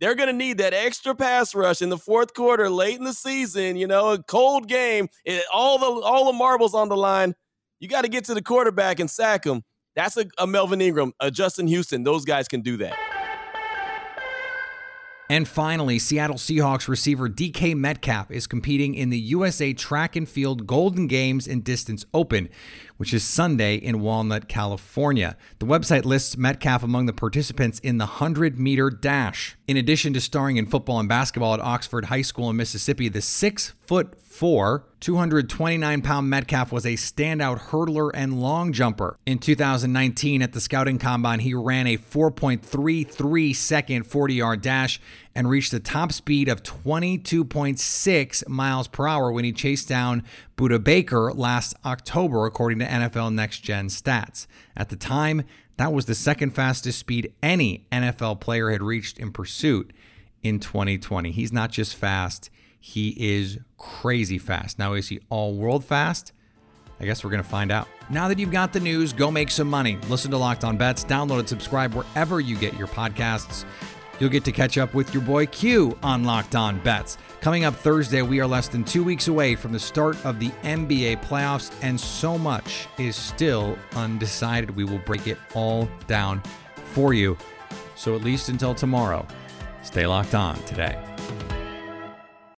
they're 0.00 0.14
going 0.14 0.28
to 0.28 0.32
need 0.32 0.58
that 0.58 0.74
extra 0.74 1.14
pass 1.14 1.54
rush 1.54 1.82
in 1.82 1.88
the 1.88 1.98
fourth 1.98 2.34
quarter 2.34 2.70
late 2.70 2.98
in 2.98 3.04
the 3.04 3.12
season, 3.12 3.76
you 3.76 3.86
know, 3.86 4.10
a 4.10 4.22
cold 4.22 4.68
game, 4.68 5.08
it, 5.24 5.44
all 5.52 5.78
the 5.78 6.06
all 6.06 6.26
the 6.26 6.32
marbles 6.32 6.74
on 6.74 6.88
the 6.88 6.96
line. 6.96 7.34
You 7.80 7.88
got 7.88 8.02
to 8.02 8.08
get 8.08 8.24
to 8.24 8.34
the 8.34 8.42
quarterback 8.42 9.00
and 9.00 9.10
sack 9.10 9.44
him. 9.44 9.62
That's 9.94 10.16
a, 10.16 10.26
a 10.38 10.46
Melvin 10.46 10.80
Ingram, 10.80 11.12
a 11.20 11.30
Justin 11.30 11.66
Houston. 11.66 12.04
Those 12.04 12.24
guys 12.24 12.48
can 12.48 12.60
do 12.60 12.76
that. 12.78 12.96
And 15.30 15.46
finally, 15.46 15.98
Seattle 15.98 16.36
Seahawks 16.36 16.88
receiver 16.88 17.28
DK 17.28 17.74
Metcalf 17.74 18.30
is 18.30 18.46
competing 18.46 18.94
in 18.94 19.10
the 19.10 19.18
USA 19.18 19.74
Track 19.74 20.16
and 20.16 20.26
Field 20.26 20.66
Golden 20.66 21.06
Games 21.06 21.46
and 21.46 21.62
Distance 21.62 22.06
Open, 22.14 22.48
which 22.98 23.14
is 23.14 23.24
Sunday 23.24 23.76
in 23.76 24.00
Walnut, 24.00 24.48
California. 24.48 25.36
The 25.58 25.66
website 25.66 26.04
lists 26.04 26.36
Metcalf 26.36 26.82
among 26.82 27.06
the 27.06 27.12
participants 27.12 27.78
in 27.78 27.96
the 27.96 28.04
100 28.04 28.58
meter 28.58 28.90
dash. 28.90 29.56
In 29.66 29.76
addition 29.76 30.12
to 30.12 30.20
starring 30.20 30.56
in 30.58 30.66
football 30.66 31.00
and 31.00 31.08
basketball 31.08 31.54
at 31.54 31.60
Oxford 31.60 32.06
High 32.06 32.22
School 32.22 32.50
in 32.50 32.56
Mississippi, 32.56 33.08
the 33.08 33.22
six 33.22 33.72
foot 33.80 34.20
four, 34.20 34.84
229 35.00 36.02
pound 36.02 36.28
Metcalf 36.28 36.72
was 36.72 36.84
a 36.84 36.94
standout 36.94 37.58
hurdler 37.70 38.10
and 38.12 38.40
long 38.40 38.72
jumper. 38.72 39.16
In 39.26 39.38
2019, 39.38 40.42
at 40.42 40.52
the 40.52 40.60
Scouting 40.60 40.98
Combine, 40.98 41.40
he 41.40 41.54
ran 41.54 41.86
a 41.86 41.96
4.33 41.96 43.54
second 43.54 44.06
40 44.06 44.34
yard 44.34 44.60
dash 44.60 45.00
and 45.38 45.48
reached 45.48 45.70
the 45.70 45.78
top 45.78 46.10
speed 46.10 46.48
of 46.48 46.64
22.6 46.64 48.48
miles 48.48 48.88
per 48.88 49.06
hour 49.06 49.30
when 49.30 49.44
he 49.44 49.52
chased 49.52 49.88
down 49.88 50.24
Budda 50.56 50.82
Baker 50.82 51.32
last 51.32 51.74
October, 51.84 52.44
according 52.44 52.80
to 52.80 52.84
NFL 52.84 53.32
Next 53.32 53.60
Gen 53.60 53.86
stats. 53.86 54.48
At 54.76 54.88
the 54.88 54.96
time, 54.96 55.44
that 55.76 55.92
was 55.92 56.06
the 56.06 56.16
second 56.16 56.56
fastest 56.56 56.98
speed 56.98 57.32
any 57.40 57.86
NFL 57.92 58.40
player 58.40 58.72
had 58.72 58.82
reached 58.82 59.16
in 59.16 59.30
pursuit 59.30 59.92
in 60.42 60.58
2020. 60.58 61.30
He's 61.30 61.52
not 61.52 61.70
just 61.70 61.94
fast, 61.94 62.50
he 62.80 63.10
is 63.10 63.60
crazy 63.76 64.38
fast. 64.38 64.76
Now, 64.76 64.94
is 64.94 65.06
he 65.06 65.20
all 65.30 65.54
world 65.54 65.84
fast? 65.84 66.32
I 66.98 67.04
guess 67.04 67.22
we're 67.22 67.30
going 67.30 67.44
to 67.44 67.48
find 67.48 67.70
out. 67.70 67.86
Now 68.10 68.26
that 68.26 68.40
you've 68.40 68.50
got 68.50 68.72
the 68.72 68.80
news, 68.80 69.12
go 69.12 69.30
make 69.30 69.52
some 69.52 69.70
money. 69.70 69.98
Listen 70.08 70.32
to 70.32 70.36
Locked 70.36 70.64
On 70.64 70.76
Bets, 70.76 71.04
download 71.04 71.38
and 71.38 71.48
subscribe 71.48 71.94
wherever 71.94 72.40
you 72.40 72.56
get 72.56 72.76
your 72.76 72.88
podcasts. 72.88 73.64
You'll 74.18 74.30
get 74.30 74.44
to 74.44 74.52
catch 74.52 74.78
up 74.78 74.94
with 74.94 75.14
your 75.14 75.22
boy 75.22 75.46
Q 75.46 75.96
on 76.02 76.24
Locked 76.24 76.56
On 76.56 76.78
Bets. 76.80 77.18
Coming 77.40 77.64
up 77.64 77.74
Thursday, 77.74 78.22
we 78.22 78.40
are 78.40 78.46
less 78.46 78.68
than 78.68 78.82
two 78.82 79.04
weeks 79.04 79.28
away 79.28 79.54
from 79.54 79.72
the 79.72 79.78
start 79.78 80.16
of 80.24 80.40
the 80.40 80.50
NBA 80.62 81.22
playoffs, 81.22 81.72
and 81.82 81.98
so 82.00 82.36
much 82.36 82.88
is 82.98 83.14
still 83.14 83.78
undecided. 83.94 84.74
We 84.74 84.84
will 84.84 84.98
break 84.98 85.26
it 85.26 85.38
all 85.54 85.88
down 86.06 86.42
for 86.92 87.14
you. 87.14 87.36
So, 87.94 88.14
at 88.16 88.22
least 88.22 88.48
until 88.48 88.74
tomorrow, 88.74 89.26
stay 89.82 90.06
locked 90.06 90.34
on 90.34 90.56
today. 90.64 90.98